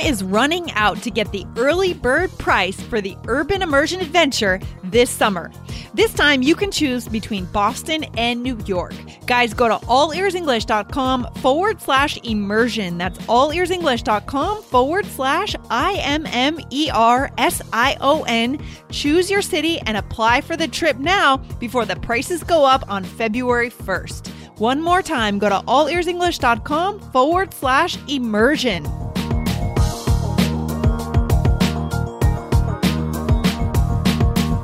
Is 0.03 0.23
running 0.23 0.71
out 0.71 1.01
to 1.03 1.09
get 1.09 1.31
the 1.31 1.45
early 1.57 1.93
bird 1.93 2.31
price 2.37 2.81
for 2.81 3.01
the 3.01 3.17
Urban 3.27 3.61
Immersion 3.61 4.01
Adventure 4.01 4.59
this 4.83 5.09
summer. 5.09 5.51
This 5.93 6.13
time 6.13 6.41
you 6.41 6.55
can 6.55 6.71
choose 6.71 7.07
between 7.07 7.45
Boston 7.45 8.03
and 8.17 8.43
New 8.43 8.57
York. 8.65 8.93
Guys, 9.25 9.53
go 9.53 9.67
to 9.67 9.85
allearsenglish.com 9.85 11.33
forward 11.35 11.81
slash 11.81 12.17
immersion. 12.23 12.97
That's 12.97 13.19
allearsenglish.com 13.19 14.63
forward 14.63 15.05
slash 15.05 15.55
I 15.69 15.93
M 15.95 16.25
M 16.27 16.59
E 16.69 16.89
R 16.93 17.31
S 17.37 17.61
I 17.71 17.95
O 18.01 18.23
N. 18.23 18.63
Choose 18.91 19.29
your 19.29 19.41
city 19.41 19.79
and 19.81 19.97
apply 19.97 20.41
for 20.41 20.57
the 20.57 20.67
trip 20.67 20.97
now 20.97 21.37
before 21.59 21.85
the 21.85 21.95
prices 21.95 22.43
go 22.43 22.65
up 22.65 22.83
on 22.89 23.03
February 23.03 23.69
1st. 23.69 24.27
One 24.59 24.81
more 24.81 25.01
time, 25.01 25.39
go 25.39 25.49
to 25.49 25.61
allearsenglish.com 25.65 26.99
forward 27.11 27.53
slash 27.53 27.97
immersion. 28.07 29.02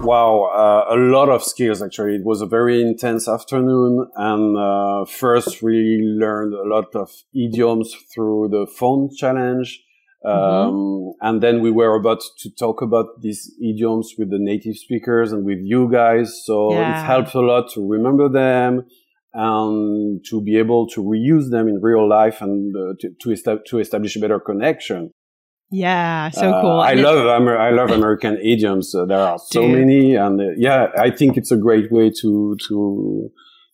Wow, 0.09 0.45
uh, 0.45 0.95
a 0.95 0.97
lot 0.97 1.29
of 1.29 1.43
skills 1.43 1.83
actually. 1.83 2.15
It 2.15 2.25
was 2.25 2.41
a 2.41 2.47
very 2.47 2.81
intense 2.81 3.27
afternoon, 3.27 4.07
and 4.15 4.57
uh, 4.57 5.05
first 5.05 5.61
we 5.61 6.01
learned 6.01 6.55
a 6.55 6.67
lot 6.67 6.95
of 6.95 7.11
idioms 7.31 7.93
through 8.11 8.49
the 8.49 8.65
phone 8.65 9.11
challenge. 9.15 9.79
Um, 10.25 10.33
mm-hmm. 10.33 11.27
and 11.27 11.43
then 11.43 11.61
we 11.61 11.69
were 11.69 11.93
about 11.93 12.23
to 12.39 12.49
talk 12.49 12.81
about 12.81 13.21
these 13.21 13.53
idioms 13.61 14.15
with 14.17 14.31
the 14.31 14.39
native 14.39 14.77
speakers 14.77 15.31
and 15.31 15.45
with 15.45 15.59
you 15.61 15.87
guys. 15.91 16.41
So 16.43 16.73
yeah. 16.73 16.89
it 16.89 17.05
helps 17.05 17.35
a 17.35 17.41
lot 17.41 17.69
to 17.75 17.87
remember 17.87 18.29
them 18.29 18.87
and 19.35 20.25
to 20.31 20.41
be 20.41 20.57
able 20.57 20.87
to 20.87 21.03
reuse 21.03 21.51
them 21.51 21.67
in 21.67 21.81
real 21.83 22.09
life 22.09 22.41
and 22.41 22.75
uh, 22.75 22.95
to, 22.99 23.35
to, 23.35 23.59
to 23.67 23.77
establish 23.77 24.15
a 24.15 24.19
better 24.19 24.39
connection. 24.39 25.11
Yeah, 25.71 26.29
so 26.31 26.51
uh, 26.51 26.61
cool. 26.61 26.79
I 26.79 26.93
love 26.93 27.41
Amer- 27.41 27.57
I 27.57 27.71
love 27.71 27.91
American 27.91 28.37
idioms. 28.43 28.95
Uh, 28.95 29.05
there 29.05 29.19
are 29.19 29.37
so 29.37 29.61
Dude. 29.61 29.77
many, 29.77 30.15
and 30.15 30.39
uh, 30.39 30.45
yeah, 30.57 30.87
I 30.97 31.11
think 31.11 31.37
it's 31.37 31.51
a 31.51 31.57
great 31.57 31.91
way 31.91 32.09
to 32.21 32.57
to 32.67 33.31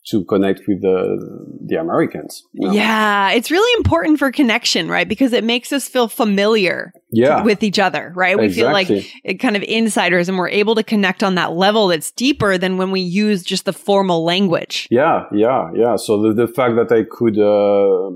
to 0.07 0.23
connect 0.25 0.61
with 0.67 0.81
the 0.81 1.17
the 1.65 1.75
Americans. 1.75 2.43
You 2.53 2.67
know? 2.67 2.73
Yeah, 2.73 3.31
it's 3.31 3.49
really 3.49 3.77
important 3.77 4.19
for 4.19 4.31
connection, 4.31 4.87
right? 4.87 5.07
Because 5.07 5.33
it 5.33 5.43
makes 5.43 5.73
us 5.73 5.87
feel 5.87 6.07
familiar 6.07 6.93
yeah. 7.11 7.41
with 7.41 7.63
each 7.63 7.79
other, 7.79 8.11
right? 8.15 8.37
We 8.37 8.45
exactly. 8.45 8.61
feel 8.61 8.71
like 9.01 9.13
it 9.23 9.35
kind 9.35 9.55
of 9.55 9.63
insiders 9.63 10.29
and 10.29 10.37
we're 10.37 10.49
able 10.49 10.75
to 10.75 10.83
connect 10.83 11.23
on 11.23 11.35
that 11.35 11.53
level 11.53 11.87
that's 11.87 12.11
deeper 12.11 12.57
than 12.57 12.77
when 12.77 12.91
we 12.91 13.01
use 13.01 13.43
just 13.43 13.65
the 13.65 13.73
formal 13.73 14.23
language. 14.23 14.87
Yeah, 14.91 15.25
yeah, 15.31 15.71
yeah. 15.73 15.95
So 15.95 16.21
the, 16.21 16.33
the 16.33 16.47
fact 16.47 16.75
that 16.75 16.91
I 16.91 17.03
could 17.09 17.39
uh, 17.39 18.11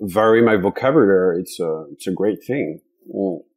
vary 0.00 0.42
my 0.42 0.56
vocabulary, 0.56 1.40
it's 1.40 1.60
a, 1.60 1.84
it's 1.92 2.06
a 2.08 2.12
great 2.12 2.42
thing. 2.44 2.80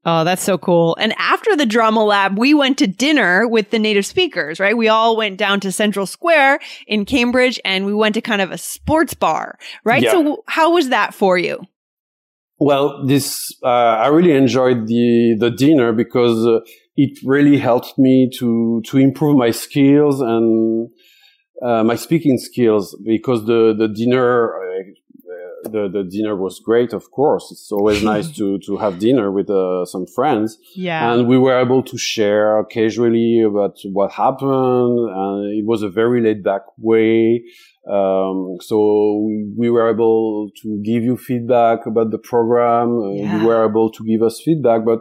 Oh, 0.04 0.24
that's 0.24 0.42
so 0.42 0.58
cool. 0.58 0.96
And 1.00 1.14
after 1.18 1.56
the 1.56 1.66
drama 1.66 2.04
lab, 2.04 2.38
we 2.38 2.54
went 2.54 2.78
to 2.80 2.88
dinner 2.88 3.48
with 3.48 3.70
the 3.70 3.80
native 3.80 4.06
speakers, 4.06 4.60
right? 4.60 4.76
We 4.76 4.88
all 4.88 5.16
went 5.16 5.38
down 5.38 5.60
to 5.62 5.72
Central 5.72 6.06
Square 6.06 6.60
in 6.88 7.06
Cambridge 7.06 7.60
and 7.64 7.86
we 7.86 7.94
went 7.94 8.16
to 8.16 8.22
kind 8.22 8.42
of 8.42 8.52
a 8.52 8.58
sports 8.58 9.14
bar, 9.14 9.60
right? 9.84 10.02
Yeah. 10.02 10.12
So 10.12 10.44
how 10.48 10.74
was 10.74 10.90
that 10.90 11.14
for 11.14 11.38
you? 11.38 11.62
Well, 12.58 13.06
this, 13.06 13.56
uh, 13.64 13.68
I 13.68 14.08
really 14.08 14.34
enjoyed 14.34 14.88
the, 14.88 15.36
the 15.40 15.52
dinner 15.52 15.94
because 15.94 16.46
uh, 16.46 16.60
it 16.96 17.20
really 17.26 17.58
helped 17.58 17.98
me 17.98 18.30
to, 18.38 18.82
to 18.86 18.98
improve 18.98 19.36
my 19.36 19.52
skills 19.52 20.22
and, 20.22 20.90
uh, 21.64 21.84
my 21.84 21.96
speaking 21.96 22.38
skills 22.38 22.98
because 23.06 23.46
the, 23.46 23.76
the 23.78 23.88
dinner 23.88 24.56
uh, 24.56 24.84
the, 25.64 25.90
the 25.92 26.04
dinner 26.10 26.36
was 26.36 26.60
great, 26.60 26.94
of 26.94 27.12
course. 27.12 27.50
It's 27.52 27.72
always 27.72 28.04
nice 28.14 28.30
to, 28.38 28.60
to 28.60 28.78
have 28.78 29.00
dinner 29.00 29.32
with 29.32 29.50
uh, 29.50 29.86
some 29.86 30.06
friends. 30.08 30.58
Yeah. 30.76 31.14
And 31.14 31.28
we 31.28 31.38
were 31.38 31.60
able 31.60 31.84
to 31.84 31.98
share 31.98 32.64
casually 32.66 33.42
about 33.42 33.78
what 33.92 34.12
happened. 34.12 35.00
And 35.10 35.60
it 35.60 35.66
was 35.66 35.84
a 35.84 35.90
very 35.90 36.22
laid 36.22 36.44
back 36.44 36.62
way. 36.78 37.44
Um, 37.92 38.58
so 38.62 39.28
we 39.58 39.70
were 39.70 39.90
able 39.90 40.50
to 40.62 40.82
give 40.86 41.04
you 41.04 41.18
feedback 41.18 41.86
about 41.88 42.12
the 42.12 42.20
program. 42.20 43.00
Uh, 43.00 43.10
Yeah. 43.12 43.42
You 43.42 43.48
were 43.48 43.66
able 43.68 43.90
to 43.92 44.04
give 44.06 44.22
us 44.22 44.40
feedback, 44.40 44.86
but 44.86 45.00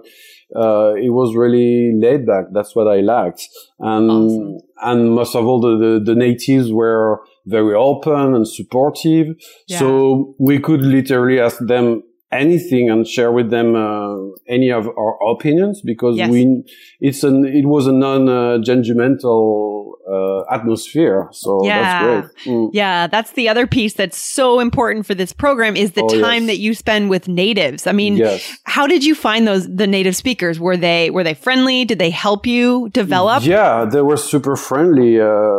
uh, 0.57 0.95
it 0.95 1.11
was 1.11 1.37
really 1.37 1.93
laid 1.95 2.27
back. 2.27 2.47
That's 2.53 2.75
what 2.75 2.89
I 2.89 3.01
liked. 3.01 3.47
And, 3.79 4.11
Awesome. 4.11 4.59
and 4.83 5.13
most 5.15 5.35
of 5.37 5.47
all, 5.47 5.61
the, 5.61 5.77
the, 5.77 6.01
the 6.05 6.15
natives 6.15 6.73
were 6.73 7.21
very 7.51 7.75
open 7.75 8.35
and 8.37 8.47
supportive. 8.59 9.27
Yeah. 9.67 9.79
So 9.81 10.35
we 10.39 10.59
could 10.67 10.83
literally 10.83 11.39
ask 11.41 11.59
them 11.75 12.03
anything 12.33 12.89
and 12.93 13.07
share 13.15 13.33
with 13.33 13.51
them 13.51 13.75
uh, 13.75 14.15
any 14.57 14.71
of 14.71 14.87
our 15.03 15.15
opinions 15.35 15.81
because 15.93 16.15
Yes. 16.17 16.31
we 16.31 16.41
it's 17.01 17.25
an 17.25 17.45
it 17.45 17.67
was 17.75 17.85
a 17.89 17.93
non 18.07 18.29
uh, 18.29 18.59
judgmental 18.69 19.93
uh, 20.11 20.43
atmosphere 20.57 21.29
so 21.33 21.65
Yeah. 21.65 21.83
that's 21.83 22.05
great 22.05 22.25
Mm. 22.55 22.71
Yeah, 22.73 23.07
that's 23.07 23.33
the 23.33 23.49
other 23.49 23.67
piece 23.67 23.95
that's 23.95 24.17
so 24.17 24.61
important 24.61 25.07
for 25.07 25.15
this 25.15 25.33
program 25.33 25.77
is 25.77 25.93
the 25.93 26.03
Oh, 26.05 26.21
time 26.21 26.43
yes. 26.45 26.51
that 26.51 26.59
you 26.59 26.73
spend 26.75 27.11
with 27.11 27.29
natives. 27.29 27.87
I 27.87 27.93
mean, 27.93 28.17
yes 28.17 28.41
how 28.65 28.87
did 28.87 29.03
you 29.05 29.15
find 29.15 29.47
those 29.47 29.65
the 29.83 29.87
native 29.87 30.17
speakers? 30.17 30.59
Were 30.61 30.77
they 30.77 31.11
were 31.11 31.25
they 31.25 31.35
friendly? 31.35 31.85
Did 31.85 31.99
they 31.99 32.11
help 32.11 32.47
you 32.47 32.89
develop? 32.91 33.43
yeah 33.45 33.85
they 33.93 34.03
were 34.03 34.17
super 34.17 34.57
friendly 34.57 35.21
uh, 35.21 35.53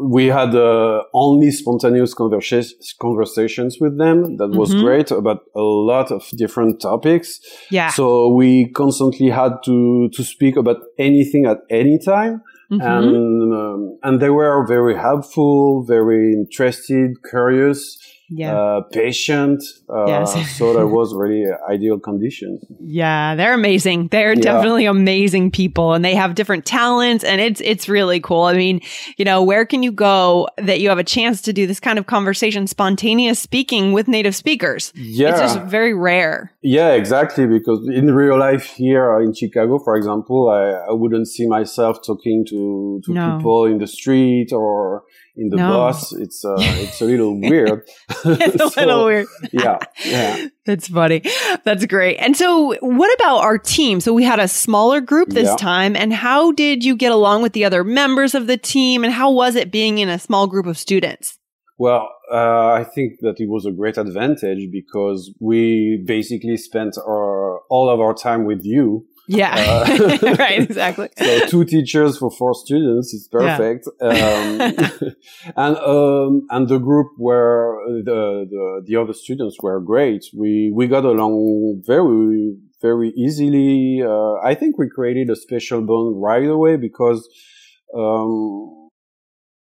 we 0.00 0.26
had 0.26 0.54
uh, 0.54 1.02
only 1.14 1.50
spontaneous 1.50 2.14
conversa- 2.14 2.72
conversations 3.00 3.78
with 3.80 3.98
them 3.98 4.36
that 4.38 4.50
was 4.50 4.74
Mhm. 4.74 4.80
great 4.82 5.10
about 5.10 5.40
a 5.54 5.60
lot 5.62 6.10
of 6.10 6.22
different 6.36 6.80
topics 6.80 7.40
Yeah. 7.70 7.88
So 7.90 8.32
we 8.34 8.68
constantly 8.72 9.30
had 9.30 9.52
to, 9.64 10.08
to 10.16 10.22
speak 10.22 10.56
about 10.56 10.78
anything 10.98 11.46
at 11.46 11.58
any 11.70 11.98
time. 11.98 12.42
Mhm. 12.70 12.80
And, 12.96 13.54
um, 13.54 13.98
and 14.02 14.20
they 14.20 14.30
were 14.30 14.66
very 14.66 14.96
helpful, 14.96 15.84
very 15.84 16.32
interested, 16.32 17.08
curious, 17.30 17.98
yeah. 18.34 18.56
uh, 18.56 18.80
patient. 18.92 19.62
Uh, 19.88 20.06
Yes. 20.06 20.56
so 20.58 20.72
that 20.74 20.86
was 20.88 21.14
really 21.14 21.44
ideal 21.70 21.98
conditions. 21.98 22.64
Yeah, 22.80 23.34
they're 23.36 23.54
amazing. 23.54 24.08
They're 24.08 24.34
Yeah. 24.34 24.40
definitely 24.50 24.86
amazing 24.86 25.50
people 25.50 25.92
and 25.94 26.04
they 26.04 26.14
have 26.14 26.34
different 26.34 26.64
talents 26.64 27.24
and 27.24 27.40
it's 27.40 27.60
it's 27.60 27.88
really 27.88 28.20
cool. 28.20 28.44
I 28.44 28.54
mean, 28.54 28.80
you 29.18 29.24
know, 29.24 29.42
where 29.42 29.64
can 29.66 29.82
you 29.82 29.92
go 29.92 30.48
that 30.68 30.80
you 30.80 30.88
have 30.88 30.98
a 30.98 31.04
chance 31.16 31.40
to 31.42 31.52
do 31.52 31.66
this 31.66 31.80
kind 31.80 31.98
of 31.98 32.06
conversation 32.06 32.66
spontaneous 32.66 33.38
speaking 33.38 33.92
with 33.92 34.08
native 34.08 34.34
speakers? 34.34 34.92
Yeah. 34.96 35.30
It's 35.30 35.40
just 35.40 35.60
very 35.78 35.94
rare. 35.94 36.52
Yeah, 36.62 36.90
exactly. 36.92 37.46
Because 37.46 37.80
in 37.92 38.14
real 38.14 38.38
life 38.38 38.64
here 38.76 39.20
in 39.20 39.34
Chicago, 39.34 39.78
for 39.78 39.96
example, 39.96 40.48
I, 40.50 40.90
I 40.90 40.92
wouldn't 40.92 41.28
see 41.28 41.46
myself 41.46 41.98
talking 42.06 42.44
to, 42.50 43.00
to 43.04 43.12
No. 43.12 43.36
people 43.36 43.64
in 43.66 43.78
the 43.78 43.86
street 43.86 44.52
or 44.52 45.02
in 45.36 45.48
the 45.48 45.56
No. 45.56 45.68
bus. 45.70 46.12
It's, 46.12 46.44
uh, 46.44 46.56
it's 46.58 47.00
a 47.00 47.04
little 47.04 47.40
weird. 47.40 47.82
It's 48.24 48.54
a 48.62 48.70
So, 48.70 48.80
little 48.80 49.04
weird. 49.06 49.26
Yeah. 49.52 49.78
Yeah. 50.04 50.46
That's 50.66 50.88
funny. 50.88 51.22
That's 51.64 51.86
great. 51.86 52.16
And 52.18 52.36
so, 52.36 52.76
what 52.80 53.12
about 53.14 53.38
our 53.38 53.58
team? 53.58 54.00
So, 54.00 54.12
we 54.12 54.24
had 54.24 54.38
a 54.40 54.48
smaller 54.48 55.00
group 55.00 55.30
this 55.30 55.48
Yeah. 55.48 55.56
time. 55.56 55.96
And 55.96 56.12
how 56.12 56.52
did 56.52 56.84
you 56.84 56.94
get 56.96 57.12
along 57.12 57.42
with 57.42 57.52
the 57.54 57.64
other 57.64 57.82
members 57.84 58.34
of 58.34 58.46
the 58.46 58.56
team? 58.56 59.04
And 59.04 59.12
how 59.12 59.30
was 59.32 59.56
it 59.56 59.72
being 59.72 59.98
in 59.98 60.08
a 60.08 60.18
small 60.18 60.46
group 60.46 60.66
of 60.66 60.76
students? 60.78 61.38
Well, 61.78 62.08
uh, 62.32 62.68
I 62.80 62.84
think 62.94 63.14
that 63.22 63.36
it 63.40 63.48
was 63.48 63.66
a 63.66 63.72
great 63.72 63.98
advantage 63.98 64.70
because 64.70 65.34
we 65.40 66.00
basically 66.06 66.56
spent 66.56 66.96
our, 66.98 67.60
all 67.70 67.88
of 67.90 67.98
our 67.98 68.14
time 68.14 68.44
with 68.44 68.60
you. 68.62 69.04
Yeah. 69.28 69.54
Uh, 69.54 70.18
right. 70.38 70.60
Exactly. 70.60 71.08
So 71.18 71.46
two 71.46 71.64
teachers 71.64 72.18
for 72.18 72.30
four 72.30 72.54
students 72.54 73.14
is 73.14 73.28
Yeah. 73.32 73.56
perfect. 73.56 73.88
Um, 74.02 74.60
and, 75.56 75.76
um, 75.76 76.46
and 76.50 76.68
the 76.68 76.78
group 76.78 77.08
where 77.16 77.76
the, 78.04 78.46
the, 78.50 78.82
the 78.86 78.96
other 78.96 79.12
students 79.12 79.56
were 79.62 79.80
great. 79.80 80.24
We, 80.36 80.72
we 80.74 80.86
got 80.88 81.04
along 81.04 81.82
very, 81.86 82.56
very 82.80 83.10
easily. 83.16 84.02
Uh, 84.02 84.34
I 84.44 84.54
think 84.54 84.78
we 84.78 84.88
created 84.88 85.30
a 85.30 85.36
special 85.36 85.82
bond 85.82 86.20
right 86.20 86.48
away 86.48 86.76
because, 86.76 87.28
um, 87.96 88.88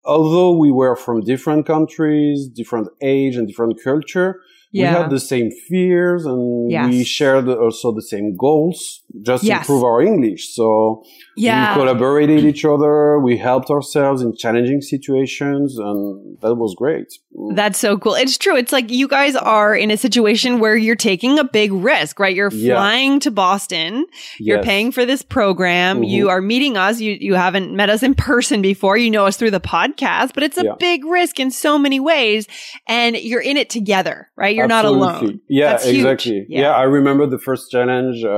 although 0.05 0.57
we 0.57 0.71
were 0.71 0.97
from 0.97 1.21
different 1.23 1.67
countries, 1.67 2.49
different 2.49 2.89
age 3.03 3.37
and 3.37 3.47
different 3.47 3.79
culture, 3.83 4.41
we 4.75 4.81
Yeah. 4.81 4.99
had 5.02 5.11
the 5.11 5.21
same 5.21 5.49
fears 5.69 6.26
and 6.26 6.71
Yes. 6.71 6.90
we 6.90 7.04
shared 7.04 7.49
also 7.49 7.93
the 7.93 8.02
same 8.02 8.28
goals, 8.37 9.02
just 9.23 9.45
Yes. 9.45 9.60
improve 9.60 9.82
our 9.84 10.02
English. 10.02 10.43
So 10.58 11.04
Yeah. 11.37 11.56
we 11.76 11.80
collaborated 11.80 12.41
each 12.45 12.65
other, 12.65 13.19
we 13.21 13.37
helped 13.37 13.71
ourselves 13.71 14.21
in 14.23 14.34
challenging 14.37 14.80
situations, 14.80 15.78
and 15.78 16.39
that 16.43 16.54
was 16.56 16.75
great. 16.75 17.08
Mm. 17.37 17.54
That's 17.56 17.78
so 17.78 17.97
cool. 17.97 18.15
It's 18.15 18.37
true. 18.37 18.56
It's 18.56 18.73
like 18.73 18.91
you 18.91 19.08
guys 19.08 19.37
are 19.37 19.75
in 19.75 19.91
a 19.91 19.97
situation 19.97 20.58
where 20.58 20.76
you're 20.76 20.97
taking 21.13 21.39
a 21.39 21.45
big 21.45 21.73
risk, 21.73 22.19
right? 22.19 22.34
You're 22.34 22.50
Yeah. 22.52 22.75
flying 22.75 23.21
to 23.21 23.30
Boston. 23.30 24.06
You're 24.39 24.58
Yes. 24.58 24.67
paying 24.67 24.93
for 24.93 25.04
this 25.06 25.23
program. 25.23 26.00
Mhm. 26.02 26.08
You 26.08 26.28
are 26.30 26.41
meeting 26.41 26.76
us. 26.76 27.00
You 27.00 27.17
you 27.21 27.34
haven't 27.34 27.73
met 27.73 27.89
us 27.91 28.02
in 28.02 28.15
person 28.15 28.60
before. 28.60 28.97
You 28.97 29.10
know 29.10 29.25
us 29.26 29.37
through 29.37 29.52
the 29.52 29.60
podcast, 29.60 30.30
but 30.34 30.43
it's 30.43 30.58
a 30.58 30.65
Yeah. 30.65 30.73
big 30.78 31.04
risk 31.04 31.39
in 31.41 31.50
so 31.50 31.78
many 31.78 32.00
ways. 32.00 32.47
And 32.89 33.17
you're 33.17 33.41
in 33.41 33.56
it 33.56 33.71
together, 33.71 34.28
right? 34.37 34.54
You're 34.54 34.64
not 34.69 34.85
Absolutely. 34.85 35.09
alone. 35.29 35.41
Yeah, 35.49 35.71
That's 35.73 35.87
exactly. 35.87 36.47
Yeah. 36.49 36.61
Yeah. 36.61 36.71
I 36.73 36.83
remember 36.83 37.27
the 37.27 37.39
first 37.39 37.71
challenge. 37.71 38.25
Uh, 38.25 38.31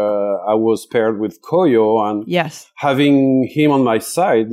I 0.53 0.55
was 0.55 0.87
paired 0.87 1.19
with 1.21 1.41
Koyo, 1.43 2.09
and 2.09 2.25
Yes. 2.27 2.71
having 2.77 3.49
him 3.53 3.71
on 3.71 3.83
my 3.85 3.99
side 3.99 4.49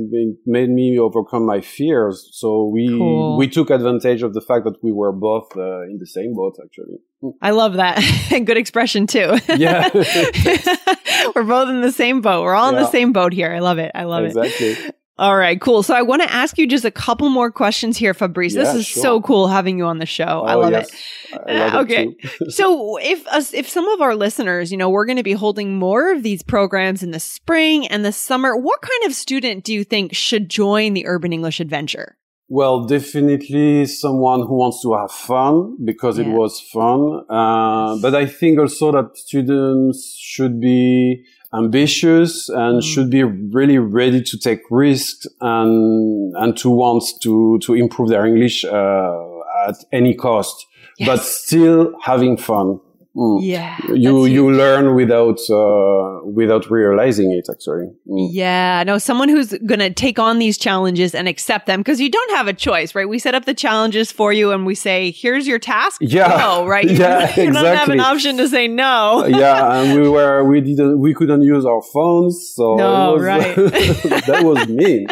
made 0.46 0.70
me 0.70 0.98
overcome 0.98 1.44
my 1.46 1.60
fears. 1.60 2.28
So 2.32 2.68
we 2.72 2.88
Cool. 2.88 3.36
we 3.38 3.48
took 3.48 3.70
advantage 3.70 4.22
of 4.22 4.34
the 4.34 4.40
fact 4.40 4.64
that 4.64 4.76
we 4.82 4.92
were 4.92 5.12
both 5.12 5.48
uh, 5.56 5.82
in 5.90 5.98
the 5.98 6.06
same 6.06 6.34
boat. 6.34 6.54
Actually, 6.64 6.98
I 7.42 7.50
love 7.50 7.74
that. 7.74 8.02
And 8.32 8.46
good 8.50 8.56
expression 8.58 9.06
too. 9.06 9.38
Yeah. 9.56 9.88
We're 11.34 11.44
both 11.44 11.68
in 11.68 11.80
the 11.80 11.92
same 11.92 12.20
boat. 12.20 12.42
We're 12.42 12.54
all 12.54 12.68
in 12.68 12.76
the 12.76 12.90
same 12.90 13.12
boat 13.12 13.32
here. 13.32 13.52
I 13.52 13.60
love 13.60 13.78
it. 13.78 13.90
I 13.94 14.04
love 14.04 14.24
it. 14.24 14.36
exactly. 14.36 14.76
All 15.16 15.36
right, 15.36 15.60
cool. 15.60 15.84
So 15.84 15.94
I 15.94 16.02
want 16.02 16.22
to 16.22 16.32
ask 16.32 16.58
you 16.58 16.66
just 16.66 16.84
a 16.84 16.90
couple 16.90 17.28
more 17.28 17.50
questions 17.52 17.96
here, 17.96 18.14
Fabrice. 18.14 18.54
this 18.54 18.74
is 18.74 18.84
sure. 18.84 19.00
so 19.02 19.20
cool 19.20 19.46
having 19.46 19.78
you 19.78 19.84
on 19.84 19.98
the 19.98 20.06
show. 20.06 20.24
I 20.44 20.54
Oh, 20.54 20.58
love 20.60 20.72
yes. 20.72 20.88
it. 21.32 21.40
I 21.46 21.52
love 21.52 21.74
Uh, 21.74 21.78
it 21.78 21.82
okay. 21.84 22.14
too. 22.40 22.50
So 22.50 22.96
if 23.02 23.24
us, 23.28 23.54
if 23.54 23.68
some 23.68 23.86
of 23.88 24.00
our 24.00 24.16
listeners, 24.16 24.72
you 24.72 24.76
know, 24.76 24.90
we're 24.90 25.06
going 25.06 25.16
to 25.18 25.22
be 25.22 25.32
holding 25.34 25.78
more 25.78 26.10
of 26.12 26.24
these 26.24 26.42
programs 26.42 27.04
in 27.04 27.12
the 27.12 27.20
spring 27.20 27.86
and 27.86 28.04
the 28.04 28.10
summer, 28.10 28.56
what 28.56 28.80
kind 28.82 29.04
of 29.06 29.14
student 29.14 29.62
do 29.64 29.72
you 29.72 29.84
think 29.84 30.14
should 30.16 30.48
join 30.48 30.94
the 30.94 31.06
Urban 31.06 31.32
English 31.32 31.60
Adventure? 31.60 32.16
Well, 32.48 32.84
definitely 32.84 33.86
someone 33.86 34.40
who 34.40 34.54
wants 34.56 34.82
to 34.82 34.94
have 34.94 35.10
fun 35.12 35.76
because 35.84 36.18
it 36.18 36.26
was 36.26 36.60
fun. 36.60 37.24
Uh, 37.30 37.96
but 38.02 38.14
I 38.14 38.26
think 38.26 38.58
also 38.58 38.92
that 38.92 39.16
students 39.16 40.14
should 40.20 40.60
be 40.60 41.24
ambitious 41.56 42.48
and 42.48 42.80
Mm. 42.80 42.82
should 42.82 43.10
be 43.10 43.22
really 43.22 43.78
ready 43.78 44.22
to 44.22 44.38
take 44.38 44.60
risks 44.70 45.26
and, 45.40 46.34
and 46.36 46.56
to 46.56 46.68
want 46.70 47.04
to, 47.22 47.58
to 47.60 47.74
improve 47.74 48.08
their 48.08 48.26
English, 48.26 48.64
uh, 48.64 49.68
at 49.68 49.76
any 49.92 50.14
cost, 50.14 50.66
but 51.06 51.20
still 51.20 51.92
having 52.02 52.36
fun. 52.36 52.80
Mm. 53.16 53.40
Yeah. 53.42 53.78
You, 53.92 54.26
you 54.26 54.50
learn 54.50 54.94
without, 54.94 55.38
uh, 55.48 56.26
without 56.26 56.68
realizing 56.70 57.30
it 57.32 57.46
actually. 57.50 57.86
Mm. 58.08 58.28
Yeah, 58.32 58.82
no, 58.84 58.98
someone 58.98 59.28
who's 59.28 59.52
going 59.66 59.78
to 59.80 59.90
take 59.90 60.18
on 60.18 60.38
these 60.38 60.58
challenges 60.58 61.14
and 61.14 61.28
accept 61.28 61.66
them 61.66 61.80
because 61.80 62.00
you 62.00 62.10
don't 62.10 62.30
have 62.32 62.48
a 62.48 62.52
choice, 62.52 62.94
right? 62.94 63.08
We 63.08 63.18
set 63.18 63.34
up 63.34 63.44
the 63.44 63.54
challenges 63.54 64.10
for 64.10 64.32
you 64.32 64.50
and 64.50 64.66
we 64.66 64.74
say, 64.74 65.12
here's 65.12 65.46
your 65.46 65.58
task. 65.60 66.00
Yeah. 66.00 66.38
Go, 66.38 66.66
right? 66.66 66.84
You, 66.94 66.98
Yeah, 67.00 67.40
you 67.40 67.52
don't 67.52 67.64
have 67.64 67.88
an 67.88 67.98
option 67.98 68.36
to 68.36 68.48
say 68.48 68.68
no. 68.68 69.26
yeah, 69.26 69.80
and 69.80 70.00
we 70.00 70.08
were 70.08 70.44
we 70.44 70.60
didn't 70.60 71.00
we 71.00 71.12
couldn't 71.14 71.42
use 71.42 71.64
our 71.64 71.82
phones, 71.82 72.52
so 72.54 72.76
No, 72.76 73.14
was, 73.14 73.22
right. 73.22 73.56
that 73.56 74.42
was 74.44 74.68
me. 74.68 75.06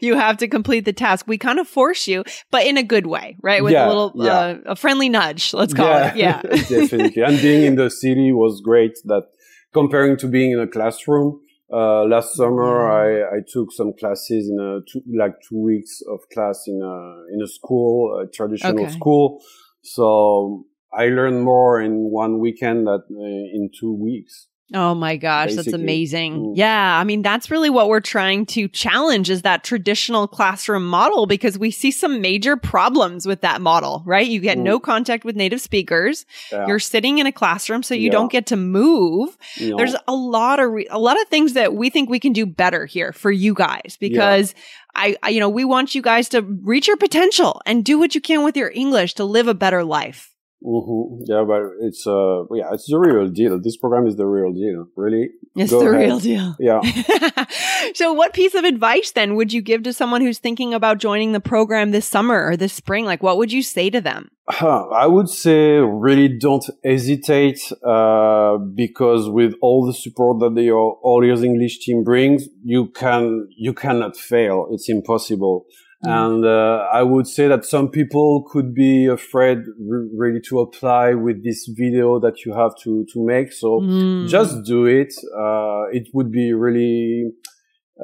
you 0.00 0.14
have 0.14 0.36
to 0.38 0.48
complete 0.48 0.84
the 0.84 0.92
task. 0.92 1.26
We 1.26 1.38
kind 1.38 1.58
of 1.58 1.66
force 1.66 2.06
you, 2.06 2.22
but 2.50 2.64
in 2.66 2.76
a 2.76 2.82
good 2.82 3.06
way, 3.06 3.36
right? 3.42 3.62
With 3.62 3.74
a 3.74 3.86
little, 3.88 4.12
yeah. 4.14 4.32
uh, 4.32 4.58
a 4.66 4.76
friendly 4.76 5.08
nudge, 5.08 5.52
let's 5.54 5.74
call 5.74 5.96
it. 5.96 6.16
Yeah. 6.16 6.42
Definitely. 6.80 7.22
And 7.22 7.40
being 7.40 7.64
in 7.64 7.76
the 7.76 7.90
city 7.90 8.32
was 8.32 8.60
great. 8.60 8.94
That 9.04 9.24
comparing 9.72 10.16
to 10.18 10.28
being 10.28 10.52
in 10.52 10.60
a 10.60 10.66
classroom. 10.66 11.40
Uh, 11.72 12.04
last 12.04 12.34
summer, 12.36 12.90
I, 12.90 13.36
I 13.36 13.40
took 13.48 13.72
some 13.72 13.94
classes 13.98 14.50
in 14.50 14.60
a 14.60 14.80
two, 14.90 15.02
like 15.16 15.34
two 15.48 15.58
weeks 15.58 16.02
of 16.06 16.20
class 16.32 16.64
in 16.66 16.78
a 16.82 17.34
in 17.34 17.40
a 17.42 17.46
school, 17.46 18.20
a 18.20 18.30
traditional 18.30 18.84
Okay. 18.84 18.92
school. 18.92 19.40
So 19.82 20.66
I 20.92 21.06
learned 21.06 21.42
more 21.42 21.80
in 21.80 22.10
one 22.10 22.40
weekend 22.40 22.86
than 22.86 23.02
uh, 23.10 23.56
in 23.56 23.70
two 23.78 23.94
weeks. 23.94 24.48
Oh 24.74 24.94
my 24.94 25.16
gosh, 25.16 25.54
that's 25.54 25.72
amazing. 25.72 26.34
Mm. 26.38 26.52
Yeah, 26.56 26.98
I 26.98 27.04
mean 27.04 27.22
that's 27.22 27.50
really 27.50 27.68
what 27.70 27.88
we're 27.88 28.00
trying 28.00 28.46
to 28.46 28.68
challenge 28.68 29.28
is 29.30 29.42
that 29.42 29.64
traditional 29.64 30.26
classroom 30.26 30.86
model 30.86 31.26
because 31.26 31.58
we 31.58 31.70
see 31.70 31.90
some 31.90 32.20
major 32.20 32.56
problems 32.56 33.26
with 33.26 33.42
that 33.42 33.60
model, 33.60 34.02
right? 34.06 34.26
You 34.26 34.40
get 34.40 34.56
Mm. 34.58 34.62
no 34.62 34.80
contact 34.80 35.24
with 35.24 35.36
native 35.36 35.60
speakers. 35.60 36.24
Yeah. 36.50 36.66
You're 36.66 36.78
sitting 36.78 37.18
in 37.18 37.26
a 37.26 37.32
classroom 37.32 37.82
so 37.82 37.94
you 37.94 38.06
Yeah. 38.06 38.12
don't 38.12 38.32
get 38.32 38.46
to 38.46 38.56
move. 38.56 39.36
There's 39.58 39.96
a 40.08 40.14
lot 40.14 40.58
of 40.60 40.70
re- 40.70 40.88
a 40.90 40.98
lot 40.98 41.20
of 41.20 41.28
things 41.28 41.52
that 41.52 41.74
we 41.74 41.90
think 41.90 42.08
we 42.08 42.18
can 42.20 42.32
do 42.32 42.46
better 42.46 42.86
here 42.86 43.12
for 43.12 43.30
you 43.30 43.54
guys 43.54 43.96
because 44.00 44.54
I, 44.94 45.16
I 45.22 45.28
you 45.30 45.40
know, 45.40 45.48
we 45.48 45.64
want 45.64 45.94
you 45.94 46.02
guys 46.02 46.28
to 46.30 46.42
reach 46.42 46.86
your 46.88 46.96
potential 46.96 47.60
and 47.66 47.84
do 47.84 47.98
what 47.98 48.14
you 48.14 48.20
can 48.20 48.42
with 48.44 48.56
your 48.56 48.70
English 48.74 49.14
to 49.14 49.24
live 49.24 49.48
a 49.48 49.54
better 49.54 49.84
life. 49.84 50.31
Mhm. 50.64 51.20
yeah, 51.26 51.44
but 51.46 51.62
it's 51.80 52.06
uh, 52.06 52.44
yeah, 52.52 52.70
it's 52.72 52.88
the 52.88 52.98
real 52.98 53.28
deal. 53.28 53.60
This 53.60 53.76
program 53.76 54.06
is 54.06 54.16
the 54.16 54.26
real 54.26 54.52
deal. 54.52 54.86
Really, 54.96 55.30
It's 55.56 55.70
Go 55.70 55.80
the 55.80 55.90
ahead. 55.90 56.06
real 56.06 56.18
deal. 56.18 56.56
Yeah. 56.58 56.80
so 57.94 58.12
what 58.12 58.32
piece 58.32 58.54
of 58.54 58.64
advice 58.64 59.10
then 59.12 59.34
would 59.36 59.52
you 59.52 59.60
give 59.62 59.82
to 59.84 59.92
someone 59.92 60.20
who's 60.20 60.38
thinking 60.38 60.72
about 60.74 60.98
joining 60.98 61.32
the 61.32 61.40
program 61.40 61.90
this 61.90 62.06
summer 62.06 62.46
or 62.46 62.56
this 62.56 62.72
spring? 62.72 63.04
Like 63.04 63.22
what 63.22 63.36
would 63.38 63.52
you 63.52 63.62
say 63.62 63.90
to 63.90 64.00
them? 64.00 64.30
Huh, 64.48 64.88
I 64.88 65.06
would 65.06 65.28
say 65.28 65.78
really 65.78 66.28
don't 66.28 66.64
hesitate 66.84 67.60
uh, 67.86 68.58
because 68.58 69.28
with 69.28 69.54
all 69.62 69.86
the 69.86 69.94
support 69.94 70.40
that 70.40 70.54
the 70.54 70.70
All 70.72 71.22
Ears 71.24 71.42
English 71.42 71.78
team 71.80 72.02
brings, 72.02 72.48
you 72.62 72.86
can 72.88 73.48
you 73.56 73.72
cannot 73.72 74.16
fail. 74.16 74.68
It's 74.72 74.88
impossible. 74.88 75.66
And 76.04 76.44
uh, 76.44 76.86
I 76.92 77.02
would 77.02 77.26
say 77.26 77.46
that 77.48 77.64
some 77.64 77.88
people 77.88 78.42
could 78.50 78.74
be 78.74 79.06
afraid 79.06 79.58
re- 79.78 80.08
really 80.16 80.40
to 80.48 80.60
apply 80.60 81.14
with 81.14 81.44
this 81.44 81.68
video 81.76 82.18
that 82.20 82.44
you 82.44 82.52
have 82.54 82.72
to 82.82 83.04
to 83.12 83.24
make. 83.24 83.52
So 83.52 83.80
Mm. 83.80 84.26
just 84.28 84.64
do 84.64 84.86
it. 84.86 85.12
Uh, 85.36 85.84
it 85.92 86.08
would 86.14 86.30
be 86.32 86.52
really 86.52 87.30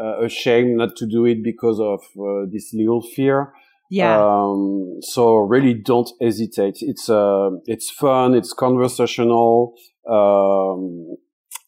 uh, 0.01 0.25
a 0.27 0.29
shame 0.29 0.77
not 0.77 0.95
to 0.97 1.07
do 1.07 1.25
it 1.27 1.43
because 1.43 1.81
of 1.81 2.01
uh, 2.21 2.47
this 2.53 2.73
little 2.73 3.03
fear. 3.03 3.53
yeah. 3.91 4.17
Um, 4.23 4.99
so 5.01 5.37
really 5.55 5.75
don't 5.75 6.11
hesitate. 6.21 6.77
It's, 6.83 7.09
uh, 7.09 7.51
it's 7.67 7.91
fun. 7.91 8.35
It's 8.35 8.53
conversational. 8.53 9.73
Um, 10.09 11.17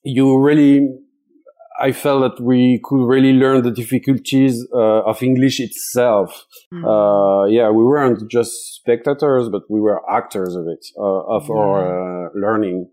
you 0.04 0.38
really, 0.38 0.88
I 1.80 1.92
felt 1.92 2.20
that 2.22 2.44
we 2.44 2.80
could 2.84 3.06
really 3.06 3.32
learn 3.32 3.62
the 3.62 3.70
difficulties, 3.70 4.66
uh, 4.72 5.10
of 5.10 5.22
English 5.22 5.60
itself. 5.60 6.44
Mm. 6.72 6.84
Uh, 6.84 7.46
yeah, 7.46 7.70
we 7.70 7.82
weren't 7.84 8.30
just 8.30 8.52
spectators, 8.74 9.48
but 9.48 9.62
we 9.70 9.80
were 9.80 9.98
actors 10.10 10.54
of 10.54 10.66
it, 10.68 10.84
uh, 10.98 11.36
of 11.36 11.50
our, 11.50 12.26
uh, 12.26 12.28
learning. 12.34 12.88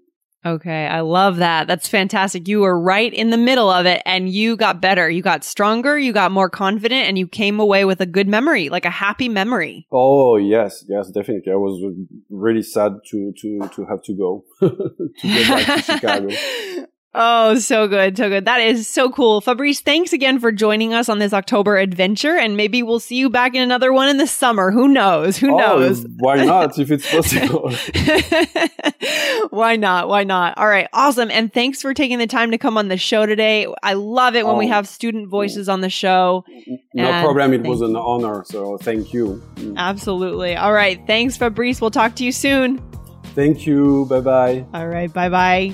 Okay, 0.45 0.88
I 0.88 1.02
love 1.02 1.38
that. 1.38 1.67
That's 1.67 1.89
fantastic. 1.89 2.47
You 2.47 2.62
were 2.62 2.80
right 2.80 3.13
in 3.13 3.32
the 3.32 3.38
middle 3.38 3.69
of 3.69 3.86
it 3.86 4.02
and 4.06 4.30
you 4.30 4.56
got 4.56 4.80
better. 4.80 5.10
You 5.10 5.21
got 5.21 5.43
stronger, 5.43 6.00
you 6.00 6.13
got 6.13 6.32
more 6.32 6.50
confident 6.50 7.08
and 7.08 7.17
you 7.17 7.28
came 7.28 7.60
away 7.60 7.84
with 7.84 8.00
a 8.00 8.06
good 8.06 8.30
memory, 8.30 8.69
like 8.69 8.86
a 8.86 8.89
happy 8.89 9.28
memory. 9.28 9.88
Oh 9.91 10.38
yes, 10.38 10.86
yes, 10.88 11.10
definitely. 11.10 11.52
I 11.52 11.56
was 11.58 11.84
really 12.30 12.62
sad 12.62 12.93
to 13.10 13.34
to 13.41 13.69
to 13.76 13.86
have 13.88 14.02
to 14.04 14.13
go 14.15 14.45
to 14.62 15.28
get 15.28 15.47
back 15.50 15.76
to 15.76 15.82
Chicago. 15.91 16.30
Oh, 17.20 17.58
so 17.58 17.88
good. 17.88 18.15
So 18.15 18.30
good. 18.30 18.46
That 18.46 18.62
is 18.62 18.88
so 18.88 19.10
cool. 19.10 19.41
Fabrice, 19.41 19.82
thanks 19.82 20.13
again 20.13 20.39
for 20.39 20.52
joining 20.52 20.93
us 20.93 21.10
on 21.10 21.17
this 21.17 21.34
October 21.34 21.78
adventure. 21.78 22.36
And 22.36 22.56
maybe 22.56 22.84
we'll 22.84 23.00
see 23.00 23.15
you 23.15 23.30
back 23.30 23.56
in 23.56 23.63
another 23.63 23.91
one 23.91 24.08
in 24.10 24.17
the 24.17 24.28
summer. 24.28 24.70
Who 24.70 24.88
knows? 24.88 25.36
Who 25.38 25.56
oh, 25.56 25.58
knows? 25.58 26.06
Why 26.17 26.43
not? 26.46 26.78
If 26.78 26.91
it's 26.91 27.10
possible. 27.12 27.72
Why 29.50 29.78
not? 29.78 30.10
Why 30.10 30.26
not? 30.26 30.58
All 30.60 30.67
right. 30.67 30.88
Awesome. 30.93 31.32
And 31.32 31.52
thanks 31.52 31.82
for 31.82 31.93
taking 31.96 32.20
the 32.20 32.28
time 32.28 32.52
to 32.52 32.60
come 32.60 32.78
on 32.78 32.88
the 32.88 32.98
show 32.98 33.26
today. 33.26 33.65
I 33.82 33.93
love 33.93 34.36
it 34.36 34.46
when 34.46 34.58
we 34.58 34.67
Oh. 34.67 34.74
have 34.74 34.88
student 34.88 35.30
voices 35.30 35.70
on 35.70 35.82
the 35.82 35.89
show. 35.89 36.43
no 36.93 37.04
And 37.08 37.24
problem. 37.26 37.54
It 37.54 37.63
was 37.63 37.82
an 37.82 37.96
honor. 37.96 38.43
So 38.46 38.78
thank 38.78 39.13
you. 39.13 39.41
Absolutely. 39.76 40.56
All 40.56 40.74
right. 40.74 41.00
Thanks, 41.08 41.36
Fabrice. 41.38 41.82
We'll 41.82 41.89
talk 41.89 42.15
to 42.17 42.24
you 42.24 42.32
soon. 42.32 42.80
Thank 43.34 43.65
you. 43.65 44.06
Bye 44.10 44.20
bye. 44.22 44.65
All 44.74 44.88
right. 44.88 45.12
Bye 45.12 45.30
bye. 45.30 45.74